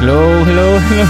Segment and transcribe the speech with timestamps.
[0.00, 1.02] Hello, hello, hello.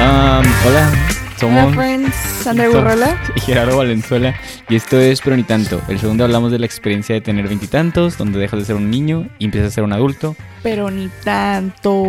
[0.00, 0.90] Um, hola,
[1.36, 2.14] somos Hola, friends.
[2.14, 3.20] Sandra Burrola.
[3.36, 4.34] y Gerardo Valenzuela.
[4.70, 5.82] Y esto es Pero Ni Tanto.
[5.88, 9.28] El segundo hablamos de la experiencia de tener veintitantos, donde dejas de ser un niño
[9.38, 10.36] y empiezas a ser un adulto.
[10.62, 12.06] Pero ni tanto.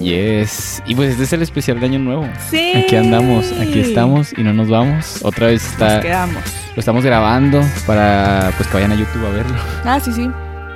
[0.00, 0.80] Yes.
[0.86, 2.28] Y pues este es el especial de Año Nuevo.
[2.48, 2.74] Sí.
[2.76, 5.24] Aquí andamos, aquí estamos y no nos vamos.
[5.24, 6.44] Otra vez Nos está, quedamos.
[6.76, 9.56] lo estamos grabando para pues que vayan a YouTube a verlo.
[9.84, 10.30] Ah, sí, sí.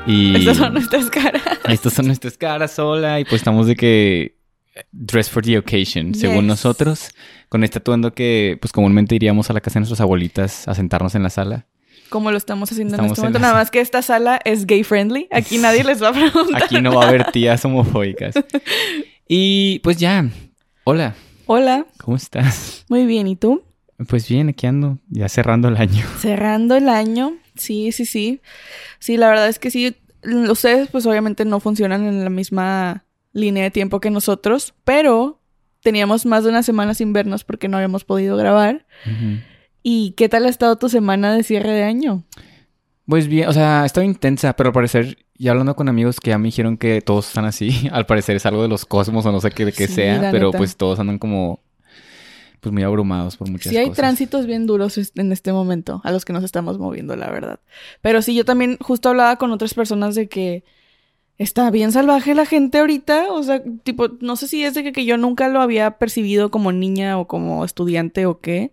[0.06, 1.42] Y Estas son nuestras caras.
[1.68, 4.36] Estas son nuestras caras sola y pues estamos de que
[4.90, 7.10] dress for the occasion, según nosotros,
[7.48, 11.14] con este atuendo que pues comúnmente iríamos a la casa de nuestras abuelitas a sentarnos
[11.14, 11.66] en la sala.
[12.08, 13.38] Como lo estamos haciendo Estamos en este en momento.
[13.38, 15.28] la Nada más que esta sala es gay friendly.
[15.30, 16.64] Aquí nadie les va a preguntar.
[16.64, 18.34] Aquí no va a haber tías homofóbicas.
[19.28, 20.28] Y pues ya,
[20.84, 21.14] hola,
[21.46, 21.86] Hola.
[21.98, 22.84] ¿cómo estás?
[22.88, 23.28] Muy bien.
[23.28, 23.62] ¿Y tú?
[24.08, 26.04] Pues bien, aquí ando, ya cerrando el año.
[26.18, 27.34] Cerrando el año.
[27.54, 28.40] Sí, sí, sí.
[28.98, 29.96] Sí, la verdad es que sí.
[30.48, 35.40] Ustedes, pues obviamente no funcionan en la misma línea de tiempo que nosotros, pero
[35.82, 38.86] teníamos más de una semana sin vernos porque no habíamos podido grabar.
[39.82, 42.24] ¿Y qué tal ha estado tu semana de cierre de año?
[43.06, 46.38] Pues bien, o sea, estaba intensa, pero al parecer, ya hablando con amigos que ya
[46.38, 49.40] me dijeron que todos están así, al parecer es algo de los cosmos o no
[49.40, 50.58] sé qué de qué Sí, sea, pero neta.
[50.58, 51.60] pues todos andan como
[52.62, 53.96] pues muy abrumados por muchas Sí hay cosas.
[53.96, 57.58] tránsitos bien duros en este momento a los que nos estamos moviendo, la verdad.
[58.02, 60.62] Pero sí, yo también justo hablaba con otras personas de que
[61.38, 63.32] está bien salvaje la gente ahorita.
[63.32, 66.52] O sea, tipo, no sé si es de que, que yo nunca lo había percibido
[66.52, 68.70] como niña o como estudiante o qué.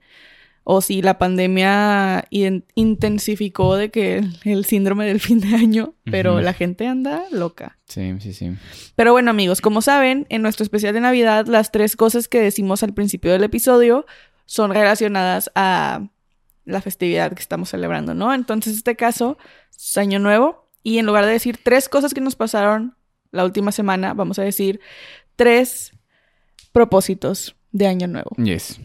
[0.71, 5.95] O si la pandemia in- intensificó de que el, síndrome del fin de año.
[6.03, 7.79] Pero la gente anda loca.
[7.87, 8.51] Sí, sí, sí.
[8.95, 12.83] Pero bueno, amigos, como saben, en nuestro especial de Navidad, las tres cosas que decimos
[12.83, 14.05] al principio del episodio
[14.45, 16.07] son relacionadas a
[16.65, 18.31] la festividad que estamos celebrando, ¿no?
[18.31, 19.39] Entonces, en este caso,
[19.75, 20.69] es Año Nuevo.
[20.83, 22.95] Y en lugar de decir tres cosas que nos pasaron
[23.31, 24.79] la última semana, vamos a decir
[25.35, 25.93] tres
[26.71, 28.35] propósitos de Año Nuevo.
[28.37, 28.79] Yes.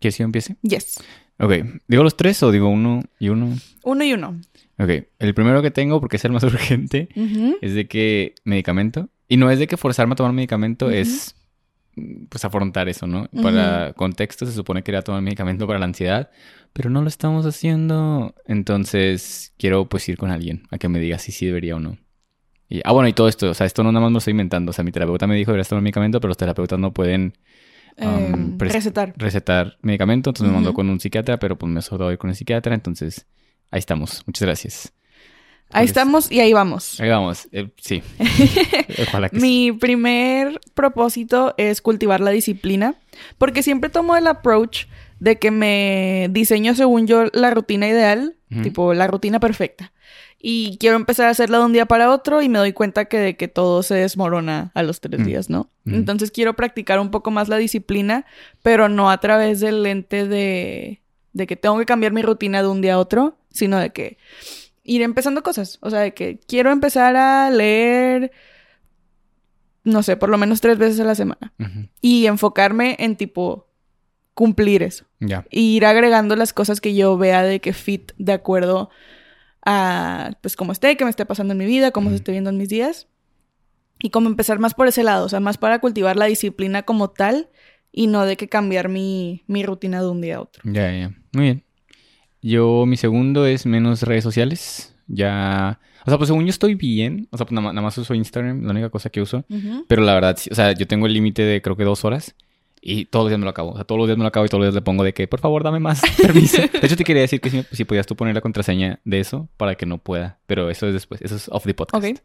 [0.00, 0.56] ¿Quieres que yo empiece?
[0.62, 1.00] Yes.
[1.38, 1.52] Ok.
[1.86, 3.56] ¿Digo los tres o digo uno y uno?
[3.84, 4.40] Uno y uno.
[4.78, 4.90] Ok.
[5.18, 7.08] El primero que tengo, porque es el más urgente,
[7.60, 9.08] es de que medicamento.
[9.28, 11.34] Y no es de que forzarme a tomar medicamento, es
[12.28, 13.28] pues afrontar eso, ¿no?
[13.42, 16.30] Para contexto se supone que era tomar medicamento para la ansiedad,
[16.72, 18.34] pero no lo estamos haciendo.
[18.46, 21.98] Entonces quiero pues ir con alguien a que me diga si sí debería o no.
[22.68, 24.70] Y, ah, bueno, y todo esto, o sea, esto no nada más lo estoy inventando.
[24.70, 27.34] O sea, mi terapeuta me dijo deberías tomar medicamento, pero los terapeutas no pueden
[28.00, 29.12] Um, pres- recetar.
[29.16, 32.36] recetar medicamento, entonces me mandó con un psiquiatra, pero pues me sobró ir con el
[32.36, 33.26] psiquiatra, entonces
[33.70, 34.22] ahí estamos.
[34.26, 34.92] Muchas gracias.
[35.70, 36.98] Ahí Pues, estamos y ahí vamos.
[37.00, 37.46] Ahí vamos.
[37.52, 38.02] Eh, sí.
[39.08, 39.42] Ojalá que sí.
[39.42, 42.94] Mi primer propósito es cultivar la disciplina,
[43.36, 44.86] porque siempre tomo el approach
[45.20, 49.92] de que me diseño según yo la rutina ideal, tipo la rutina perfecta.
[50.40, 53.18] Y quiero empezar a hacerla de un día para otro y me doy cuenta que
[53.18, 55.24] de que todo se desmorona a los tres Mm.
[55.24, 55.68] días, ¿no?
[55.84, 55.94] Mm.
[55.94, 58.24] Entonces quiero practicar un poco más la disciplina,
[58.62, 62.68] pero no a través del lente de, de que tengo que cambiar mi rutina de
[62.68, 64.16] un día a otro, sino de que
[64.84, 65.78] ir empezando cosas.
[65.80, 68.30] O sea, de que quiero empezar a leer,
[69.84, 71.52] no sé, por lo menos tres veces a la semana.
[72.00, 73.66] Y enfocarme en tipo
[74.34, 75.04] cumplir eso.
[75.18, 75.44] Ya.
[75.50, 78.88] Y ir agregando las cosas que yo vea de que fit de acuerdo
[79.70, 82.48] a pues cómo esté, qué me esté pasando en mi vida, cómo se esté viendo
[82.50, 83.06] en mis días.
[84.00, 87.10] Y como empezar más por ese lado, o sea, más para cultivar la disciplina como
[87.10, 87.48] tal
[87.92, 90.62] y no de que cambiar mi, mi rutina de un día a otro.
[90.64, 91.10] Ya, ya.
[91.32, 91.64] Muy bien.
[92.40, 94.94] Yo, mi segundo es menos redes sociales.
[95.08, 95.80] Ya.
[96.06, 97.26] O sea, pues según yo estoy bien.
[97.32, 99.44] O sea, pues nada, más- nada más uso Instagram, la única cosa que uso.
[99.88, 102.34] Pero la verdad, o sea, yo tengo el límite de creo que dos horas.
[102.90, 103.72] Y todos los días me lo acabo.
[103.72, 105.12] O sea, todos los días me lo acabo y todos los días le pongo de
[105.12, 106.62] que, por favor, dame más permiso.
[106.62, 109.46] De hecho, te quería decir que si, si podías tú poner la contraseña de eso
[109.58, 110.38] para que no pueda.
[110.46, 111.20] Pero eso es después.
[111.20, 112.02] Eso es off the podcast.
[112.02, 112.18] Ok.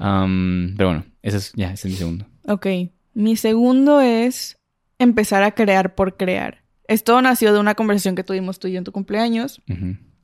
[0.00, 2.26] Um, pero bueno, ese es, ya, ese es mi segundo.
[2.48, 2.66] Ok.
[3.12, 4.58] Mi segundo es
[4.98, 6.64] empezar a crear por crear.
[6.88, 9.62] Esto nació de una conversación que tuvimos tú y yo en tu cumpleaños.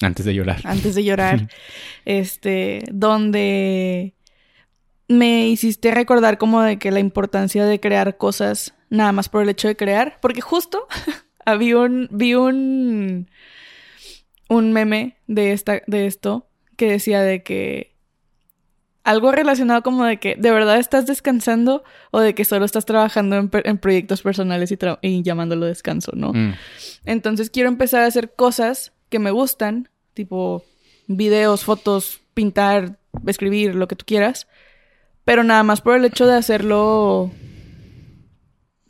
[0.03, 0.61] Antes de llorar.
[0.65, 1.49] antes de llorar,
[2.05, 4.15] este, donde
[5.07, 9.49] me hiciste recordar como de que la importancia de crear cosas nada más por el
[9.49, 10.87] hecho de crear, porque justo
[11.47, 13.31] había un, vi un,
[14.49, 17.91] un meme de, esta, de esto que decía de que
[19.05, 23.37] algo relacionado como de que de verdad estás descansando o de que solo estás trabajando
[23.37, 26.33] en, en proyectos personales y llamándolo descanso, ¿no?
[26.33, 26.55] Mm.
[27.07, 30.65] Entonces quiero empezar a hacer cosas que me gustan, tipo
[31.07, 34.47] videos, fotos, pintar, escribir, lo que tú quieras,
[35.25, 37.31] pero nada más por el hecho de hacerlo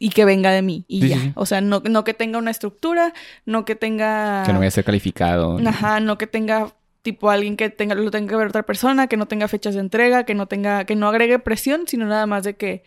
[0.03, 1.19] y que venga de mí y Sí, ya.
[1.21, 1.33] sí.
[1.37, 3.13] O sea, no, no que tenga una estructura,
[3.45, 4.43] no que tenga...
[4.47, 5.59] Que no vaya a ser calificado.
[5.65, 9.19] Ajá, no que tenga tipo alguien que tenga, lo tenga que ver otra persona, que
[9.19, 12.45] no tenga fechas de entrega, que no tenga, que no agregue presión, sino nada más
[12.45, 12.83] de que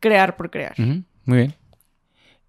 [0.00, 0.74] crear por crear.
[0.78, 1.54] Muy bien.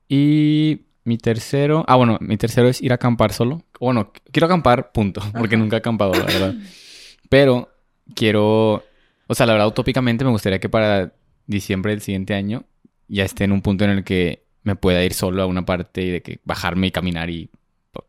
[0.07, 3.61] Y mi tercero, ah, bueno, mi tercero es ir a acampar solo.
[3.79, 6.55] Bueno, quiero acampar, punto, porque nunca he acampado, la verdad.
[7.29, 7.69] Pero
[8.15, 8.83] quiero,
[9.27, 11.13] o sea, la verdad, utópicamente me gustaría que para
[11.45, 12.63] diciembre del siguiente año
[13.09, 16.03] ya esté en un punto en el que me pueda ir solo a una parte
[16.03, 17.49] y de que bajarme y caminar y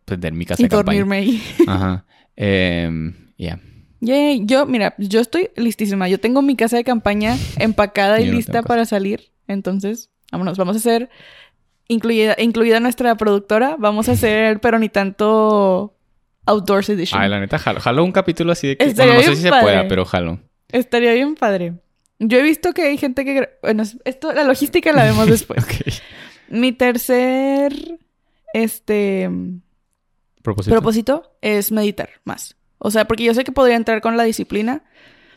[0.04, 1.42] prender mi casa y dormirme ahí.
[1.66, 2.04] Ajá.
[2.36, 3.58] Eh, ya.
[4.00, 6.08] Yo, mira, yo estoy listísima.
[6.08, 9.30] Yo tengo mi casa de campaña empacada y lista para salir.
[9.46, 10.56] Entonces, vámonos.
[10.56, 11.10] Vamos a hacer,
[11.88, 15.94] incluida, incluida nuestra productora, vamos a hacer, pero ni tanto
[16.46, 17.20] Outdoors Edition.
[17.20, 17.80] Ay, la neta, jalo.
[17.80, 18.92] Jalo un capítulo así de que...
[18.94, 20.40] Bueno, no sé si se pueda, pero jalo.
[20.68, 21.74] Estaría bien padre.
[22.20, 23.48] Yo he visto que hay gente que...
[23.62, 25.64] Bueno, esto, la logística la vemos después.
[26.48, 27.98] Mi tercer...
[28.52, 29.28] Este...
[30.42, 30.74] ¿Propósito?
[30.74, 32.56] propósito es meditar más.
[32.78, 34.84] O sea, porque yo sé que podría entrar con la disciplina,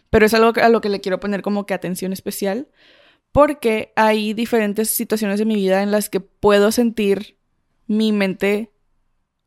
[0.10, 2.68] pero es algo a lo que le quiero poner como que atención especial,
[3.34, 7.38] porque hay diferentes situaciones de mi vida en las que puedo sentir
[7.88, 8.72] mi mente,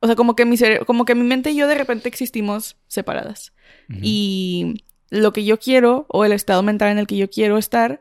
[0.00, 0.56] o sea, como que mi,
[0.86, 3.54] como que mi mente y yo de repente existimos separadas.
[4.02, 8.00] Y lo que yo quiero, o el estado mental en el que yo quiero estar,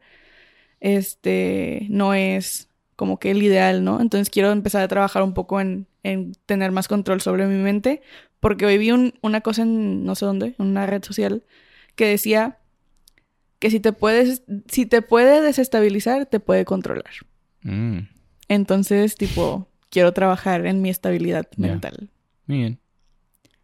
[0.79, 3.99] este, no es como que el ideal, ¿no?
[3.99, 8.01] Entonces quiero empezar a trabajar un poco en, en tener más control sobre mi mente,
[8.39, 8.91] porque hoy vi
[9.21, 11.43] una cosa en no sé dónde, en una red social,
[11.95, 12.59] que decía
[13.59, 17.11] que si te puedes, si te puede desestabilizar, te puede controlar.
[17.63, 17.99] Mm.
[18.47, 22.09] Entonces, tipo, quiero trabajar en mi estabilidad mental.
[22.45, 22.79] Muy bien.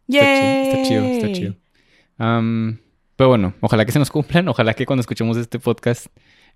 [0.08, 1.56] Está chido, está chido.
[3.22, 6.06] Pero bueno, ojalá que se nos cumplan, ojalá que cuando escuchemos este podcast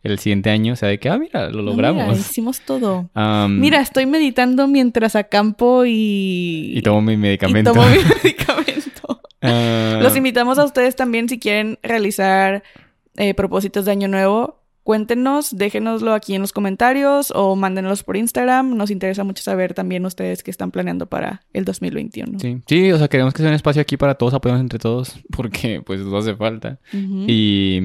[0.02, 2.18] el siguiente año sea de que, ah, mira, lo logramos.
[2.18, 3.08] hicimos todo.
[3.48, 6.72] mira, estoy meditando mientras acampo y...
[6.74, 7.70] Y tomo mi medicamento.
[7.70, 9.20] Y tomo mi medicamento.
[9.42, 10.00] Ah.
[10.02, 12.64] Los invitamos a ustedes también si quieren realizar
[13.16, 14.60] eh, propósitos de año nuevo.
[14.86, 18.76] Cuéntenos, déjenoslo aquí en los comentarios o mándenlos por Instagram.
[18.76, 22.38] Nos interesa mucho saber también ustedes qué están planeando para el 2021.
[22.38, 25.18] Sí, sí, o sea, queremos que sea un espacio aquí para todos, apoyarnos entre todos,
[25.36, 26.78] porque pues no hace falta.
[26.92, 27.80] Y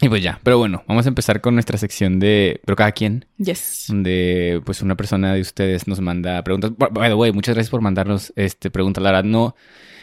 [0.00, 3.26] y pues ya, pero bueno, vamos a empezar con nuestra sección de Pero cada quien.
[3.36, 3.84] Yes.
[3.88, 6.72] Donde pues una persona de ustedes nos manda preguntas.
[6.78, 9.04] By the way, muchas gracias por mandarnos este preguntas.
[9.04, 9.54] La verdad no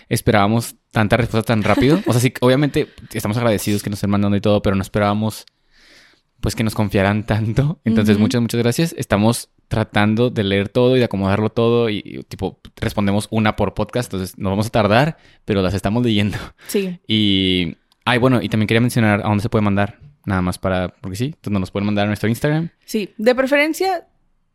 [0.10, 2.00] esperábamos tanta respuesta tan rápido.
[2.06, 5.48] O sea, sí, obviamente estamos agradecidos que nos estén mandando y todo, pero no esperábamos
[6.41, 7.80] pues que nos confiaran tanto.
[7.86, 8.95] Entonces, muchas, muchas gracias.
[8.97, 14.12] Estamos tratando de leer todo y de acomodarlo todo y, tipo respondemos una por podcast,
[14.12, 16.38] entonces nos vamos a tardar, pero las estamos leyendo.
[16.68, 17.00] Sí.
[17.07, 17.77] Y
[18.09, 20.00] Ay, bueno, y también quería mencionar a dónde se puede mandar.
[20.25, 22.69] Nada más para, porque sí, entonces nos pueden mandar a nuestro Instagram.
[22.83, 24.07] Sí, de preferencia,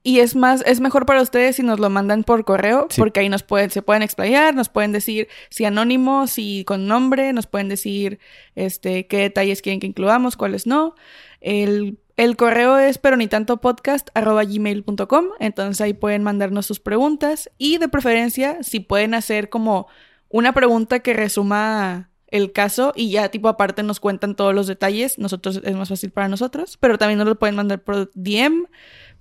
[0.02, 3.28] y es más, es mejor para ustedes si nos lo mandan por correo, porque ahí
[3.28, 7.68] nos pueden, se pueden explayar, nos pueden decir si anónimo, si con nombre, nos pueden
[7.68, 8.18] decir
[8.56, 10.96] este qué detalles quieren que incluamos, cuáles no.
[11.44, 17.50] El, el correo es pero ni tanto podcast gmail.com, entonces ahí pueden mandarnos sus preguntas.
[17.58, 19.86] Y de preferencia si pueden hacer como
[20.30, 25.18] una pregunta que resuma el caso y ya tipo aparte nos cuentan todos los detalles,
[25.18, 28.66] nosotros es más fácil para nosotros, pero también nos lo pueden mandar por DM,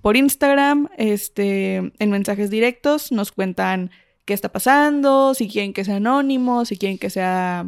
[0.02, 3.92] por Instagram, este, en mensajes directos, nos cuentan
[4.24, 7.66] qué está pasando, si quieren que sea anónimo, si quieren que sea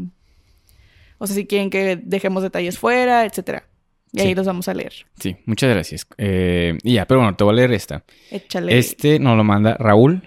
[1.18, 3.68] o sea, si quieren que dejemos detalles fuera, etcétera.
[4.16, 4.94] Y ahí los vamos a leer.
[5.20, 6.08] Sí, muchas gracias.
[6.18, 8.04] Eh, y ya, pero bueno, te voy a leer esta.
[8.32, 8.78] Échale.
[8.78, 10.24] Este nos lo manda Raúl,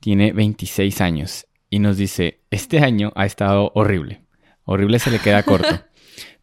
[0.00, 4.22] tiene 26 años y nos dice, este año ha estado horrible.
[4.64, 5.68] Horrible se le queda corto.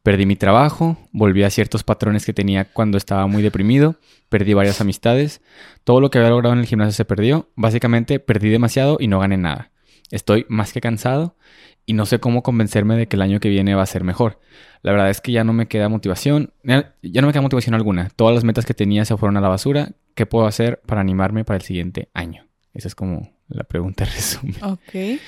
[0.04, 3.96] Perdí mi trabajo, volví a ciertos patrones que tenía cuando estaba muy deprimido,
[4.30, 5.42] perdí varias amistades,
[5.84, 9.20] todo lo que había logrado en el gimnasio se perdió, básicamente perdí demasiado y no
[9.20, 9.72] gané nada.
[10.12, 11.38] Estoy más que cansado
[11.86, 14.39] y no sé cómo convencerme de que el año que viene va a ser mejor.
[14.82, 18.10] La verdad es que ya no me queda motivación, ya no me queda motivación alguna.
[18.15, 19.92] Todas las metas que tenía se fueron a la basura.
[20.13, 22.48] ¿Qué puedo hacer para animarme para el siguiente año?
[22.74, 24.56] Esa es como la pregunta resumen.
[24.63, 25.20] Ok.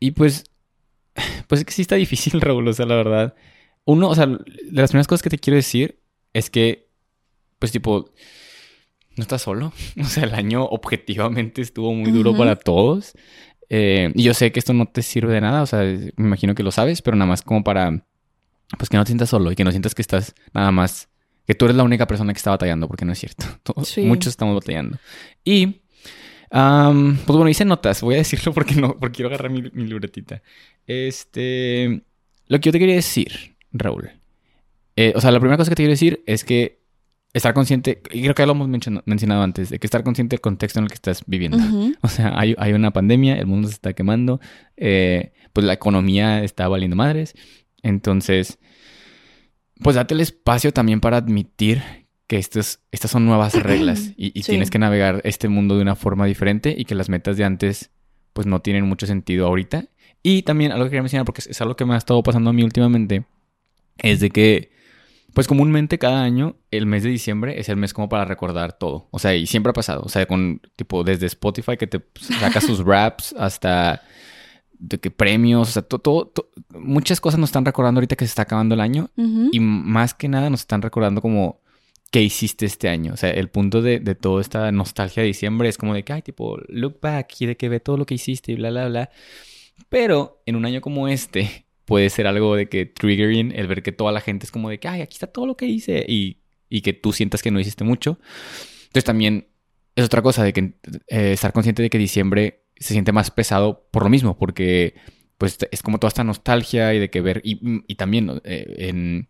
[0.00, 0.44] y pues
[1.46, 3.34] pues es que sí está difícil, Raúl, o sea, la verdad.
[3.84, 5.98] Uno, o sea, de las primeras cosas que te quiero decir
[6.32, 6.88] es que,
[7.58, 8.10] pues tipo,
[9.16, 9.72] no estás solo.
[10.00, 13.12] O sea, el año objetivamente estuvo muy duro para todos.
[13.74, 16.54] Eh, y yo sé que esto no te sirve de nada, o sea, me imagino
[16.54, 18.04] que lo sabes, pero nada más como para,
[18.76, 21.08] pues que no te sientas solo y que no sientas que estás nada más,
[21.46, 23.46] que tú eres la única persona que está batallando, porque no es cierto.
[23.62, 24.98] Todos, Muchos estamos batallando.
[25.42, 25.80] Y
[26.50, 30.42] pues bueno, hice notas, voy a decirlo porque no, porque quiero agarrar mi, mi, libretita.
[30.86, 32.02] Este,
[32.48, 34.10] lo que yo te quería decir, Raúl.
[34.96, 36.81] Eh, o sea, la primera cosa que te quiero decir es que
[37.32, 38.68] estar consciente, y creo que ya lo hemos
[39.06, 41.58] mencionado antes, de que estar consciente del contexto en el que estás viviendo.
[42.02, 44.40] O sea, hay, hay, una pandemia, el mundo se está quemando,
[44.76, 47.34] eh, pues la economía está valiendo madres.
[47.82, 48.58] Entonces,
[49.82, 51.82] pues date el espacio también para admitir
[52.26, 56.74] que estas son nuevas reglas y, tienes que navegar este mundo de una forma diferente
[56.76, 57.90] y que las metas de antes
[58.32, 59.86] pues no tienen mucho sentido ahorita.
[60.22, 62.52] Y también algo que quería mencionar, porque es algo que me ha estado pasando a
[62.52, 63.24] mí últimamente,
[63.98, 64.71] es de que
[65.34, 69.08] pues comúnmente cada año el mes de diciembre es el mes como para recordar todo.
[69.10, 70.02] O sea, y siempre ha pasado.
[70.04, 74.02] O sea, con tipo desde Spotify que te saca sus raps hasta
[74.72, 76.32] de que premios, o sea, todo,
[76.70, 80.28] muchas cosas nos están recordando ahorita que se está acabando el año y más que
[80.28, 81.60] nada nos están recordando como
[82.10, 83.14] qué hiciste este año.
[83.14, 86.12] O sea, el punto de, de toda esta nostalgia de diciembre es como de que,
[86.12, 88.88] ay, tipo, look back y de que ve todo lo que hiciste y bla, bla,
[88.88, 89.10] bla.
[89.88, 93.92] Pero en un año como este puede ser algo de que triggering el ver que
[93.92, 96.38] toda la gente es como de que, ay, aquí está todo lo que hice y,
[96.70, 98.18] y que tú sientas que no hiciste mucho.
[98.84, 99.48] Entonces también
[99.94, 100.72] es otra cosa de que
[101.08, 104.94] eh, estar consciente de que diciembre se siente más pesado por lo mismo, porque
[105.36, 109.28] pues es como toda esta nostalgia y de que ver, y, también eh, en,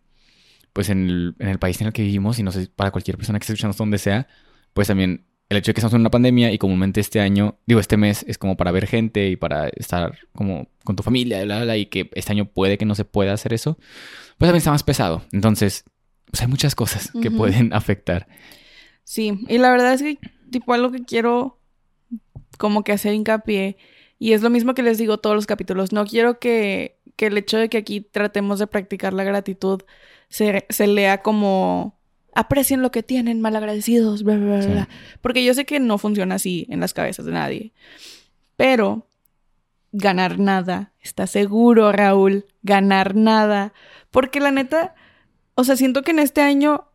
[0.71, 3.43] pues en el, país en el que vivimos, y no sé, para cualquier persona que
[3.43, 4.25] esté escuchando donde sea,
[4.73, 7.79] pues también el hecho de que estamos en una pandemia y comúnmente este año, digo,
[7.79, 11.45] este mes es como para ver gente y para estar como con tu familia, y,
[11.45, 13.77] bla, bla, y que este año puede que no se pueda hacer eso,
[14.37, 15.23] pues también está más pesado.
[15.31, 15.85] Entonces,
[16.25, 18.27] pues hay muchas cosas que pueden afectar.
[19.03, 20.19] Sí, y la verdad es que,
[20.49, 21.59] tipo, algo que quiero
[22.57, 23.77] como que hacer hincapié.
[24.19, 25.91] Y es lo mismo que les digo todos los capítulos.
[25.91, 29.81] No quiero que, que el hecho de que aquí tratemos de practicar la gratitud
[30.29, 31.99] se, se lea como
[32.35, 34.89] aprecien lo que tienen, malagradecidos, bla, bla, bla,
[35.21, 37.73] Porque yo sé que no funciona así en las cabezas de nadie.
[38.55, 39.07] Pero
[39.91, 43.73] ganar nada, está seguro, Raúl, ganar nada.
[44.11, 44.95] Porque la neta,
[45.55, 46.87] o sea, siento que en este año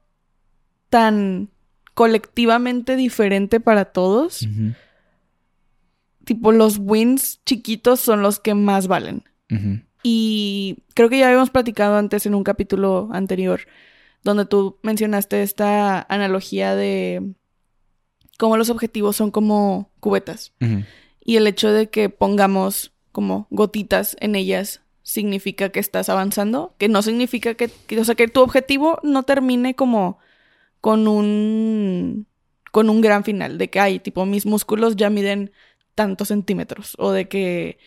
[0.90, 1.50] tan
[1.94, 4.46] colectivamente diferente para todos,
[6.24, 9.24] tipo los wins chiquitos son los que más valen.
[10.02, 13.62] Y creo que ya habíamos platicado antes en un capítulo anterior,
[14.22, 17.34] donde tú mencionaste esta analogía de
[18.38, 20.52] cómo los objetivos son como cubetas.
[21.24, 26.88] Y el hecho de que pongamos como gotitas en ellas significa que estás avanzando, que
[26.88, 30.18] no significa que, que, o sea, que tu objetivo no termine como
[30.80, 32.26] con un
[32.70, 35.52] con un gran final, de que hay, tipo, mis músculos ya miden
[35.94, 37.78] tantos centímetros o de que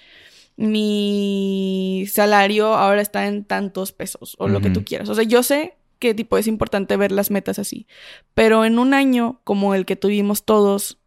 [0.58, 5.08] mi salario ahora está en tantos pesos o lo que tú quieras.
[5.10, 7.88] O sea, yo sé que tipo es importante ver las metas así,
[8.34, 10.98] pero en un año como el que tuvimos todos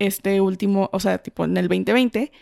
[0.00, 2.32] este último, o sea, tipo en el 2020,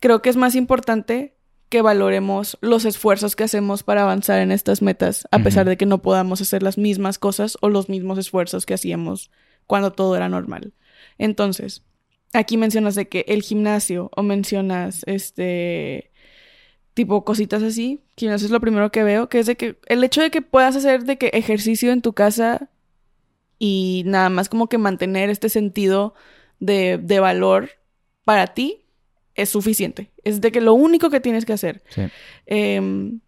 [0.00, 1.34] creo que es más importante
[1.70, 5.86] que valoremos los esfuerzos que hacemos para avanzar en estas metas, a pesar de que
[5.86, 9.30] no podamos hacer las mismas cosas o los mismos esfuerzos que hacíamos
[9.66, 10.74] cuando todo era normal.
[11.16, 11.84] Entonces,
[12.34, 16.09] aquí mencionas de que el gimnasio o mencionas este
[16.94, 20.20] tipo cositas así, gimnasio es lo primero que veo, que es de que el hecho
[20.20, 22.68] de que puedas hacer de que ejercicio en tu casa
[23.58, 26.14] y nada más como que mantener este sentido
[26.58, 27.70] de, de valor
[28.24, 28.84] para ti
[29.34, 30.10] es suficiente.
[30.24, 31.82] Es de que lo único que tienes que hacer.
[32.46, 33.20] Em,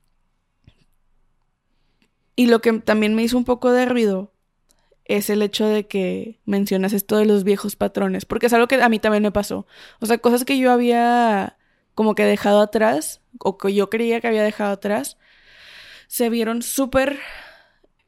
[2.37, 4.33] y lo que también me hizo un poco de ruido
[5.05, 8.83] es el hecho de que mencionas esto de los viejos patrones, porque es algo que
[8.83, 9.67] a mí también me pasó.
[10.01, 11.57] O sea, cosas que yo había
[11.95, 15.17] como que dejado atrás, o que yo creía que había dejado atrás,
[16.07, 17.19] se vieron súper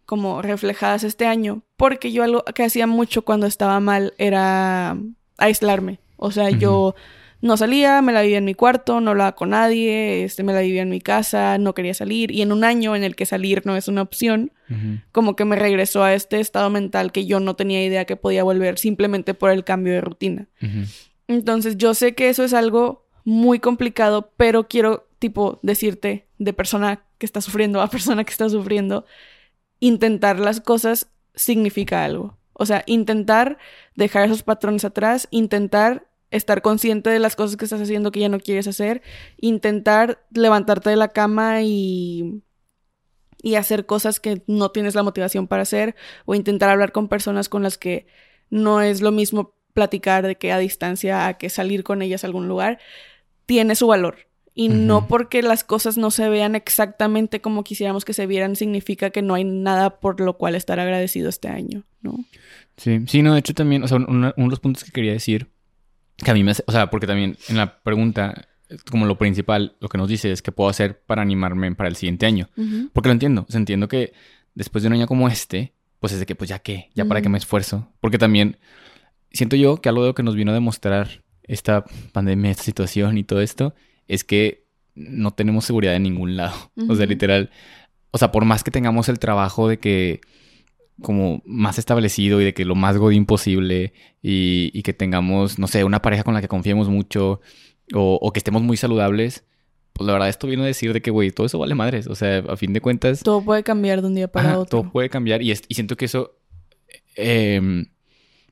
[0.07, 4.97] como reflejadas este año, porque yo algo que hacía mucho cuando estaba mal era
[5.39, 5.99] aislarme.
[6.17, 6.95] O sea, yo
[7.41, 10.61] no salía, me la vivía en mi cuarto, no hablaba con nadie, este, me la
[10.61, 12.31] vivía en mi casa, no quería salir.
[12.31, 14.53] Y en un año en el que salir no es una opción,
[15.13, 18.45] como que me regresó a este estado mental que yo no tenía idea que podía
[18.45, 20.49] volver simplemente por el cambio de rutina.
[21.29, 27.05] Entonces yo sé que eso es algo muy complicado, pero quiero tipo decirte de persona
[27.19, 29.07] que está sufriendo a persona que está sufriendo,
[29.81, 32.37] intentar las cosas significa algo.
[32.53, 33.59] O sea, intentar
[33.97, 38.29] dejar esos patrones atrás, intentar estar consciente de las cosas que estás haciendo que ya
[38.29, 39.03] no quieres hacer,
[39.39, 42.43] intentar levantarte de la cama y
[43.45, 47.51] y hacer cosas que no tienes la motivación para hacer o intentar hablar con personas
[47.51, 48.07] con las que
[48.49, 52.27] no es lo mismo platicar de que a distancia a que salir con ellas a
[52.27, 52.79] algún lugar,
[53.47, 54.17] tiene su valor.
[54.57, 59.11] Y no porque las cosas no se vean exactamente como quisiéramos que se vieran, significa
[59.11, 62.25] que no hay nada por lo cual estar agradecido este año, ¿no?
[62.77, 65.49] Sí, sí, no, de hecho también, o sea, uno de los puntos que quería decir
[66.17, 68.47] que a mí me hace, o sea, porque también en la pregunta,
[68.89, 71.97] como lo principal, lo que nos dice es que puedo hacer para animarme para el
[71.97, 72.49] siguiente año.
[72.93, 74.13] Porque lo entiendo, o sea, entiendo que
[74.55, 77.23] después de un año como este, pues es de que, pues ya qué, ya para
[77.23, 77.89] qué me esfuerzo.
[78.01, 78.57] Porque también
[79.33, 83.19] siento yo que algo de lo que nos vino a demostrar esta pandemia, esta situación
[83.19, 83.75] y todo esto,
[84.09, 86.55] es que no tenemos seguridad en ningún lado.
[86.89, 87.51] O sea, literal,
[88.11, 90.21] o sea, por más que tengamos el trabajo de que
[91.03, 95.83] como más establecido y de que lo más godín posible y, que tengamos, no sé,
[95.83, 97.41] una pareja con la que confiemos mucho
[97.93, 99.45] o, que estemos muy saludables,
[99.93, 102.07] pues la verdad esto viene a decir de que, güey, todo eso vale madres.
[102.07, 103.23] O sea, a fin de cuentas...
[103.23, 104.83] Todo puede cambiar de un día para otro.
[104.83, 106.39] Todo puede cambiar y, y siento que eso,
[107.17, 107.87] em,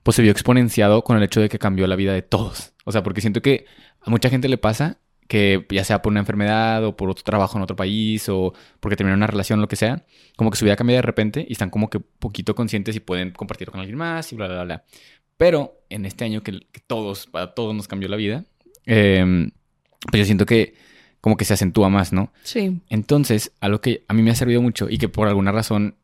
[0.03, 2.73] pues se vio exponenciado con el hecho de que cambió la vida de todos.
[2.85, 3.65] O sea, porque siento que
[4.01, 7.57] a mucha gente le pasa que ya sea por una enfermedad o por otro trabajo
[7.57, 10.05] en otro país o porque terminaron una relación, lo que sea,
[10.35, 13.31] como que su vida cambia de repente y están como que poquito conscientes y pueden
[13.31, 14.83] compartir con alguien más y bla, bla, bla.
[15.37, 18.45] Pero en este año que, todos, para todos nos cambió la vida,
[18.85, 19.51] em,
[20.11, 20.75] pues yo siento que
[21.21, 22.33] como que se acentúa más, ¿no?
[22.43, 22.81] Sí.
[22.89, 25.95] Entonces, algo que a mí me ha servido mucho y que por alguna razón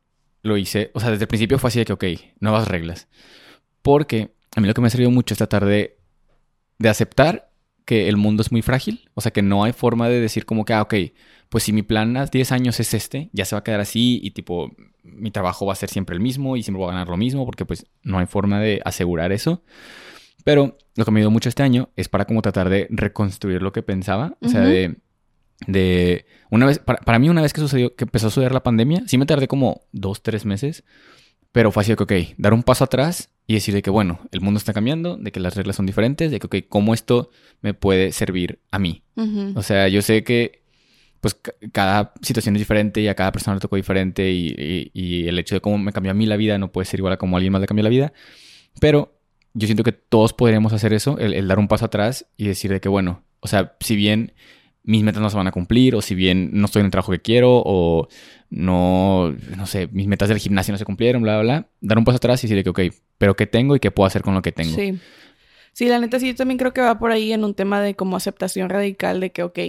[0.41, 2.05] lo hice, o sea, desde el principio fue así de que, ok,
[2.39, 3.09] nuevas reglas.
[3.81, 5.97] Porque a mí lo que me ha servido mucho es tratar de,
[6.77, 7.49] de aceptar
[7.89, 10.63] que el mundo es muy frágil, o sea que no hay forma de decir como
[10.63, 10.93] que, ah, ok,
[11.49, 14.19] pues si mi plan a 10 años es este, ya se va a quedar así
[14.21, 14.71] y tipo,
[15.01, 17.45] mi trabajo va a ser siempre el mismo y siempre voy a ganar lo mismo,
[17.45, 19.63] porque pues no hay forma de asegurar eso.
[20.43, 23.71] Pero lo que me ayudó mucho este año es para como tratar de reconstruir lo
[23.71, 24.97] que pensaba, o sea, de,
[25.65, 28.61] de, una vez, para, para, mí una vez que sucedió, que empezó a suceder la
[28.61, 30.83] pandemia, sí me tardé como dos, tres meses,
[31.51, 34.19] pero fue así de que, ok, dar un paso atrás y decir de que, bueno,
[34.31, 37.31] el mundo está cambiando, de que las reglas son diferentes, de que, ok, ¿cómo esto
[37.61, 39.01] me puede servir a mí?
[39.55, 40.61] O sea, yo sé que,
[41.19, 41.35] pues,
[41.71, 45.61] cada situación es diferente y a cada persona le tocó diferente y, el hecho de
[45.61, 47.51] cómo me cambió a mí la vida no puede ser igual a cómo a alguien
[47.51, 48.13] más le cambió la vida,
[48.79, 49.19] pero
[49.55, 52.79] yo siento que todos podríamos hacer eso, el dar un paso atrás y decir de
[52.79, 54.33] que, bueno, o sea, si bien
[54.89, 57.11] mis metas no se van a cumplir, o si bien no estoy en el trabajo
[57.11, 58.07] que quiero, o
[58.49, 62.05] no, no sé, mis metas del gimnasio no se cumplieron, bla, bla, bla, dar un
[62.05, 64.41] paso atrás y decir que, ok, pero ¿qué tengo y qué puedo hacer con lo
[64.41, 64.75] que tengo?
[64.75, 64.99] Sí.
[65.73, 67.95] Sí, la neta sí, yo también creo que va por ahí en un tema de
[67.95, 69.59] como aceptación radical de que, ok,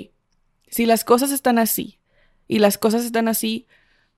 [0.69, 1.99] si las cosas están así,
[2.49, 3.67] y las cosas están así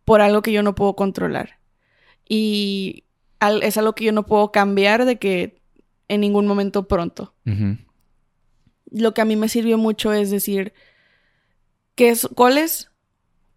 [0.04, 1.59] por algo que yo no puedo controlar,
[2.28, 3.02] y
[3.40, 5.61] es algo que yo no puedo cambiar de que
[6.07, 7.35] en ningún momento pronto.
[8.88, 10.74] Lo que a mí me sirvió mucho es decir,
[11.94, 12.90] ¿qué es, ¿cuáles,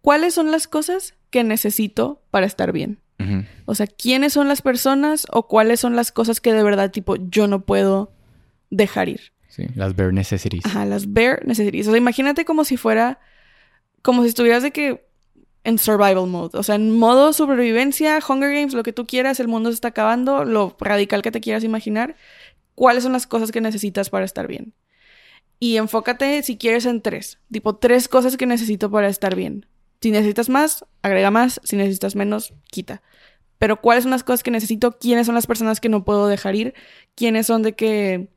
[0.02, 3.00] ¿cuáles son las cosas que necesito para estar bien?
[3.64, 7.16] O sea, ¿quiénes son las personas o cuáles son las cosas que de verdad, tipo,
[7.16, 8.12] yo no puedo
[8.70, 9.32] dejar ir?
[9.48, 10.66] Sí, las bare necessities.
[10.66, 11.88] Ajá, las bare necessities.
[11.88, 13.18] O sea, imagínate como si fuera,
[14.02, 15.06] como si estuvieras de que
[15.64, 16.58] en survival mode.
[16.58, 19.88] O sea, en modo supervivencia, Hunger Games, lo que tú quieras, el mundo se está
[19.88, 22.16] acabando, lo radical que te quieras imaginar.
[22.74, 24.74] ¿Cuáles son las cosas que necesitas para estar bien?
[25.58, 27.38] Y enfócate, si quieres, en tres.
[27.50, 29.66] Tipo, tres cosas que necesito para estar bien.
[30.00, 31.60] Si necesitas más, agrega más.
[31.64, 33.02] Si necesitas menos, quita.
[33.58, 36.54] Pero cuáles son las cosas que necesito, quiénes son las personas que no puedo dejar
[36.54, 36.74] ir,
[37.14, 38.28] quiénes son de que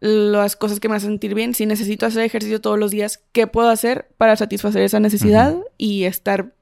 [0.00, 3.46] las cosas que me hacen sentir bien, si necesito hacer ejercicio todos los días, ¿qué
[3.46, 6.54] puedo hacer para satisfacer esa necesidad y estar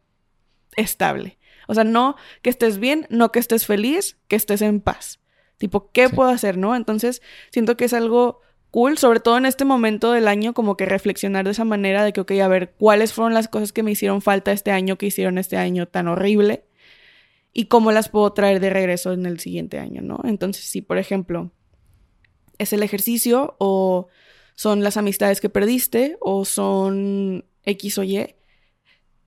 [0.76, 1.38] estable?
[1.68, 5.20] O sea, no que estés bien, no que estés feliz, que estés en paz.
[5.58, 6.76] Tipo, ¿qué puedo hacer, no?
[6.76, 8.40] Entonces, siento que es algo
[8.96, 12.20] sobre todo en este momento del año, como que reflexionar de esa manera de que,
[12.20, 15.38] ok, a ver, ¿cuáles fueron las cosas que me hicieron falta este año, que hicieron
[15.38, 16.64] este año tan horrible?
[17.54, 20.20] Y cómo las puedo traer de regreso en el siguiente año, ¿no?
[20.24, 21.52] Entonces, si por ejemplo
[22.58, 24.08] es el ejercicio o
[24.56, 28.34] son las amistades que perdiste o son X o Y,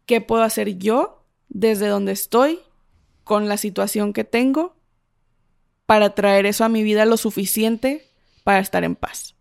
[0.06, 2.60] ¿qué puedo hacer yo desde donde estoy
[3.24, 4.76] con la situación que tengo
[5.88, 8.06] para traer eso a mi vida lo suficiente
[8.44, 9.39] para estar en paz?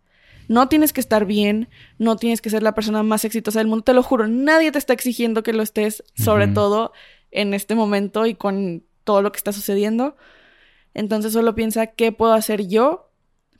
[0.49, 3.83] No tienes que estar bien, no tienes que ser la persona más exitosa del mundo,
[3.83, 6.91] te lo juro, nadie te está exigiendo que lo estés, sobre todo
[7.29, 10.17] en este momento y con todo lo que está sucediendo.
[10.95, 13.11] Entonces solo piensa qué puedo hacer yo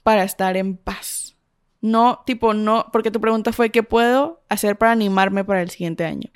[0.01, 1.35] para estar en paz.
[1.81, 6.05] No, tipo, no, porque tu pregunta fue qué puedo hacer para animarme para el siguiente
[6.05, 6.29] año.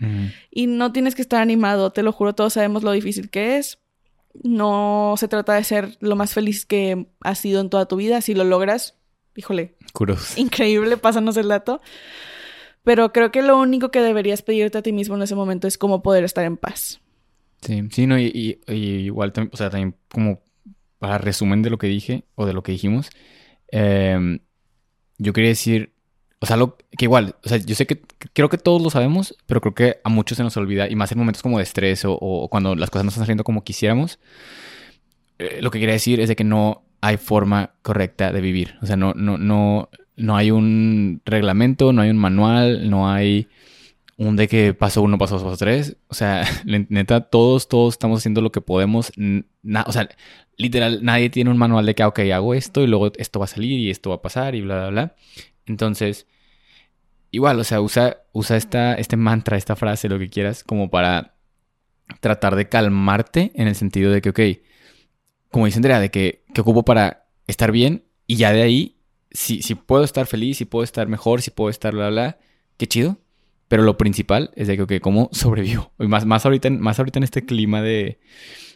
[0.51, 3.79] Y no tienes que estar animado, te lo juro, todos sabemos lo difícil que es.
[4.43, 8.21] No se trata de ser lo más feliz que has sido en toda tu vida.
[8.21, 8.97] Si lo logras,
[9.35, 9.75] híjole.
[10.37, 11.81] Increíble, pásanos el dato.
[12.83, 15.77] Pero creo que lo único que deberías pedirte a ti mismo en ese momento es
[15.77, 16.99] cómo poder estar en paz.
[17.61, 20.41] Sí, sí, no, y, igual, o sea, también como
[20.99, 23.09] para resumen de lo que dije o de lo que dijimos,
[23.71, 24.39] em,
[25.17, 25.93] yo quería decir,
[26.39, 28.01] o sea, lo, que igual, o sea, yo sé que
[28.33, 31.11] creo que todos lo sabemos, pero creo que a muchos se nos olvida, y más
[31.13, 34.19] en momentos como de estrés o, cuando las cosas no están saliendo como quisiéramos,
[35.39, 38.75] eh, lo que quería decir es de que no hay forma correcta de vivir.
[38.81, 43.49] O sea, no, no, no, no hay un reglamento, no hay un manual, no hay
[44.15, 45.97] un de que paso uno, paso dos, paso tres.
[46.07, 49.11] O sea, neta, todos, todos estamos haciendo lo que podemos.
[49.85, 50.07] o sea,
[50.55, 53.45] literal, nadie tiene un manual de que, ah, ok, hago esto y luego esto va
[53.45, 55.15] a salir y esto va a pasar y bla, bla, bla.
[55.65, 56.25] Entonces,
[57.31, 61.33] igual, o sea, usa, usa esta, este mantra, esta frase, lo que quieras, como para
[62.21, 64.39] tratar de calmarte en el sentido de que, ok,
[65.53, 68.97] como dice Andrea, de que, que ocupo para estar bien y ya de ahí,
[69.29, 72.39] si, si puedo estar feliz, si puedo estar mejor, si puedo estar bla, bla,
[72.77, 73.19] qué chido.
[73.67, 75.91] Pero lo principal es de que, ok, ¿cómo sobrevivo?
[75.99, 78.19] Más, más, ahorita, más ahorita en este clima de,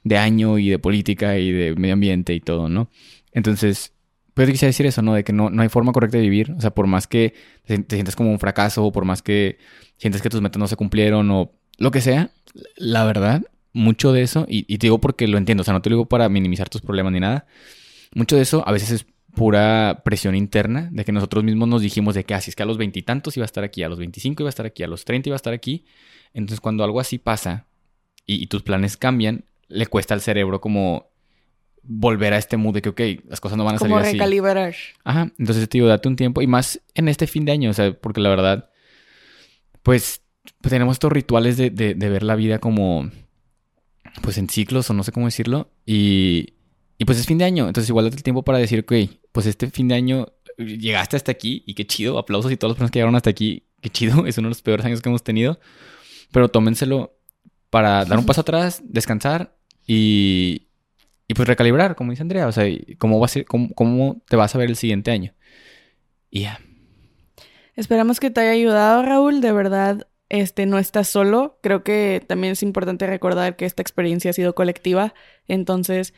[0.03, 2.91] de año y de política y de medio ambiente y todo, ¿no?
[3.31, 3.93] Entonces,
[4.35, 5.15] pero quisiera decir eso, ¿no?
[5.15, 6.51] De que no, no hay forma correcta de vivir.
[6.51, 7.33] O sea, por más que
[7.65, 9.57] te, sientas como un fracaso o por más que
[9.97, 12.29] sientes que tus metas no se cumplieron o lo que sea,
[12.75, 13.41] la verdad,
[13.73, 16.06] mucho de eso, y, te digo porque lo entiendo, o sea, no te lo digo
[16.06, 17.45] para minimizar tus problemas ni nada,
[18.13, 22.15] mucho de eso a veces es pura presión interna de que nosotros mismos nos dijimos
[22.15, 23.99] de que así ah, es que a los veintitantos iba a estar aquí, a los
[23.99, 25.86] veinticinco iba a estar aquí, a los treinta iba a estar aquí.
[26.34, 27.67] Entonces cuando algo así pasa
[28.25, 31.12] y, y, tus planes cambian, le cuesta al cerebro como
[31.88, 34.03] volver a este mood de que, ok, las cosas no van a salir así.
[34.03, 34.75] Como recalibrar.
[35.03, 37.73] Ajá, entonces te digo, date un tiempo y más en este fin de año, o
[37.73, 38.69] sea, porque la verdad,
[39.84, 40.21] pues,
[40.62, 43.10] pues tenemos estos rituales de, de, ver la vida como,
[44.21, 46.53] pues en ciclos o no sé cómo decirlo, y,
[46.97, 48.93] y pues es fin de año, entonces igual date el tiempo para decir, ok,
[49.32, 50.27] pues este fin de año
[50.58, 53.67] llegaste hasta aquí y qué chido, aplausos y todas las personas que llegaron hasta aquí,
[53.82, 55.60] qué chido, es uno de los peores años que hemos tenido,
[56.32, 57.17] pero tómenselo
[57.69, 60.67] para dar un paso atrás, descansar y,
[61.27, 62.65] y pues recalibrar, como dice Andrea, o sea,
[62.97, 65.34] cómo, va a ser, cómo, te vas a ver el siguiente año.
[66.30, 66.60] Y ya.
[67.75, 69.41] Esperamos que te haya ayudado, Raúl.
[69.41, 71.59] De verdad, este, no estás solo.
[71.61, 75.13] Creo que también es importante recordar que esta experiencia ha sido colectiva.
[75.47, 76.13] Entonces,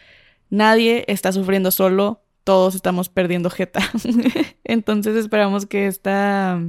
[0.49, 2.23] nadie está sufriendo solo.
[2.43, 3.81] Todos estamos perdiendo jeta.
[4.63, 6.61] Entonces, esperamos que esta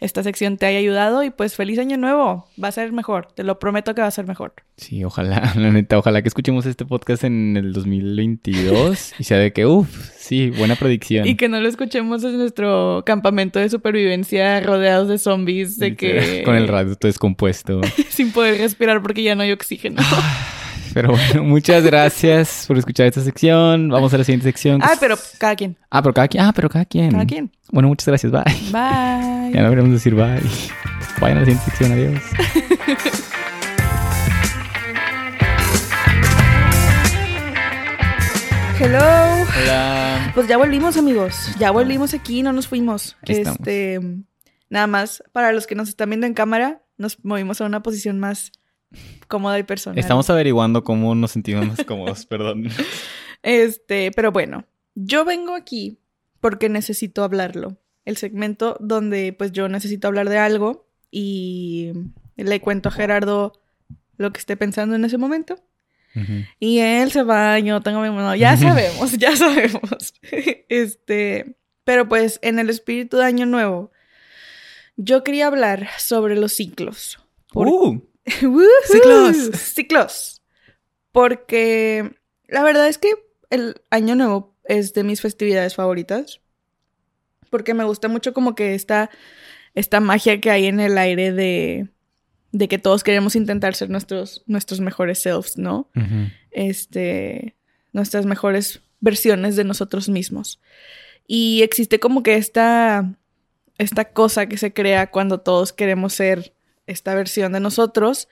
[0.00, 2.46] esta sección te haya ayudado y pues feliz año nuevo.
[2.62, 4.54] Va a ser mejor, te lo prometo que va a ser mejor.
[4.76, 9.52] Sí, ojalá, la neta, ojalá que escuchemos este podcast en el 2022 y sea de
[9.52, 11.26] que, uff, sí, buena predicción.
[11.26, 16.42] Y que no lo escuchemos en nuestro campamento de supervivencia rodeados de zombies, de que...
[16.44, 17.80] Con el radio todo descompuesto.
[18.08, 20.00] Sin poder respirar porque ya no hay oxígeno.
[20.94, 23.88] Pero bueno, muchas gracias por escuchar esta sección.
[23.88, 24.80] Vamos a la siguiente sección.
[24.82, 25.76] Ah, pero cada quien.
[25.90, 26.44] Ah, pero cada quien.
[26.44, 27.10] Ah, pero cada quien.
[27.12, 27.50] Cada quien.
[27.70, 28.32] Bueno, muchas gracias.
[28.32, 28.44] Bye.
[28.72, 29.52] Bye.
[29.52, 30.40] Ya no queremos decir bye.
[31.20, 31.92] Vayan a la siguiente sección.
[31.92, 32.22] Adiós.
[38.80, 39.00] Hello.
[39.00, 40.30] Hola.
[40.34, 41.50] Pues ya volvimos, amigos.
[41.58, 43.16] Ya volvimos aquí, no nos fuimos.
[43.26, 43.98] este,
[44.70, 48.20] nada más para los que nos están viendo en cámara, nos movimos a una posición
[48.20, 48.52] más
[49.26, 49.98] cómoda y personal.
[49.98, 52.68] Estamos averiguando cómo nos sentimos más cómodos, perdón.
[53.42, 55.98] Este, pero bueno, yo vengo aquí
[56.40, 57.76] porque necesito hablarlo.
[58.04, 61.92] El segmento donde pues yo necesito hablar de algo y
[62.36, 63.60] le cuento a Gerardo
[64.16, 65.56] lo que esté pensando en ese momento.
[66.58, 68.34] Y él se va, yo tengo mi mano.
[68.34, 70.14] Ya sabemos, ya sabemos.
[70.68, 73.92] este, pero pues en el espíritu de Año Nuevo,
[74.96, 77.20] yo quería hablar sobre los ciclos.
[77.54, 78.00] Uh.
[78.84, 79.36] ciclos.
[79.54, 80.42] Ciclos.
[81.12, 82.12] Porque
[82.46, 83.12] la verdad es que
[83.50, 86.40] el Año Nuevo es de mis festividades favoritas.
[87.50, 89.10] Porque me gusta mucho como que esta,
[89.74, 91.88] esta magia que hay en el aire de,
[92.52, 95.90] de que todos queremos intentar ser nuestros, nuestros mejores selves, ¿no?
[96.50, 97.56] Este,
[97.92, 100.60] nuestras mejores versiones de nosotros mismos.
[101.26, 103.14] Y existe como que esta,
[103.76, 106.54] esta cosa que se crea cuando todos queremos ser
[106.88, 108.28] esta versión de nosotros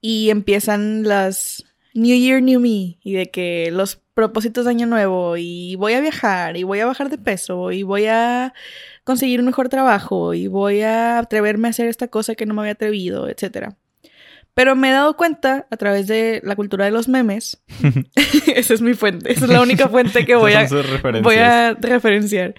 [0.00, 5.36] y empiezan las New Year, New Me y de que los propósitos de año nuevo
[5.36, 8.52] y voy a viajar y voy a bajar de peso y voy a
[9.04, 12.60] conseguir un mejor trabajo y voy a atreverme a hacer esta cosa que no me
[12.62, 13.70] había atrevido, etc.
[14.54, 17.62] Pero me he dado cuenta a través de la cultura de los memes,
[18.54, 20.68] esa es mi fuente, esa es la única fuente que voy a,
[21.22, 22.54] voy a referenciar,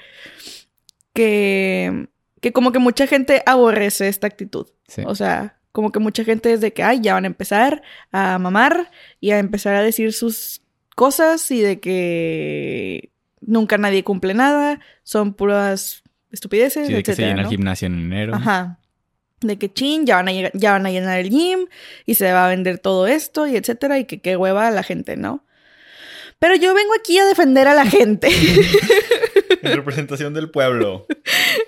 [1.13, 2.07] que,
[2.41, 4.67] que como que mucha gente aborrece esta actitud.
[5.05, 8.37] O sea, como que mucha gente es de que, ay, ya van a empezar a
[8.39, 10.61] mamar y a empezar a decir sus
[10.95, 17.23] cosas y de que nunca nadie cumple nada, son puras estupideces, sí, de que se
[17.23, 18.35] llena el gimnasio en enero.
[18.35, 18.79] Ajá.
[19.39, 21.67] De que chin, ya van, a ya van a llenar el gym
[22.05, 24.83] y se va a vender todo esto y etcétera, y que qué hueva a la
[24.83, 25.45] gente, ¿no?
[26.37, 28.29] Pero yo vengo aquí a defender a la gente.
[29.71, 31.07] en representación del pueblo.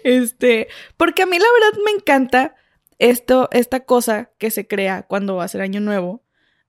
[0.04, 2.56] Este, porque a mí la verdad me encanta
[3.00, 6.24] esto, esta cosa que se crea cuando va a ser año nuevo,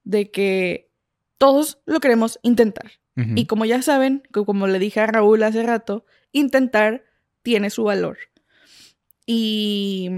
[0.04, 0.90] de que
[1.38, 2.92] todos lo queremos intentar.
[3.36, 7.04] Y como ya saben, como le dije a Raúl hace rato, intentar
[7.42, 8.18] tiene su valor.
[9.24, 10.10] Y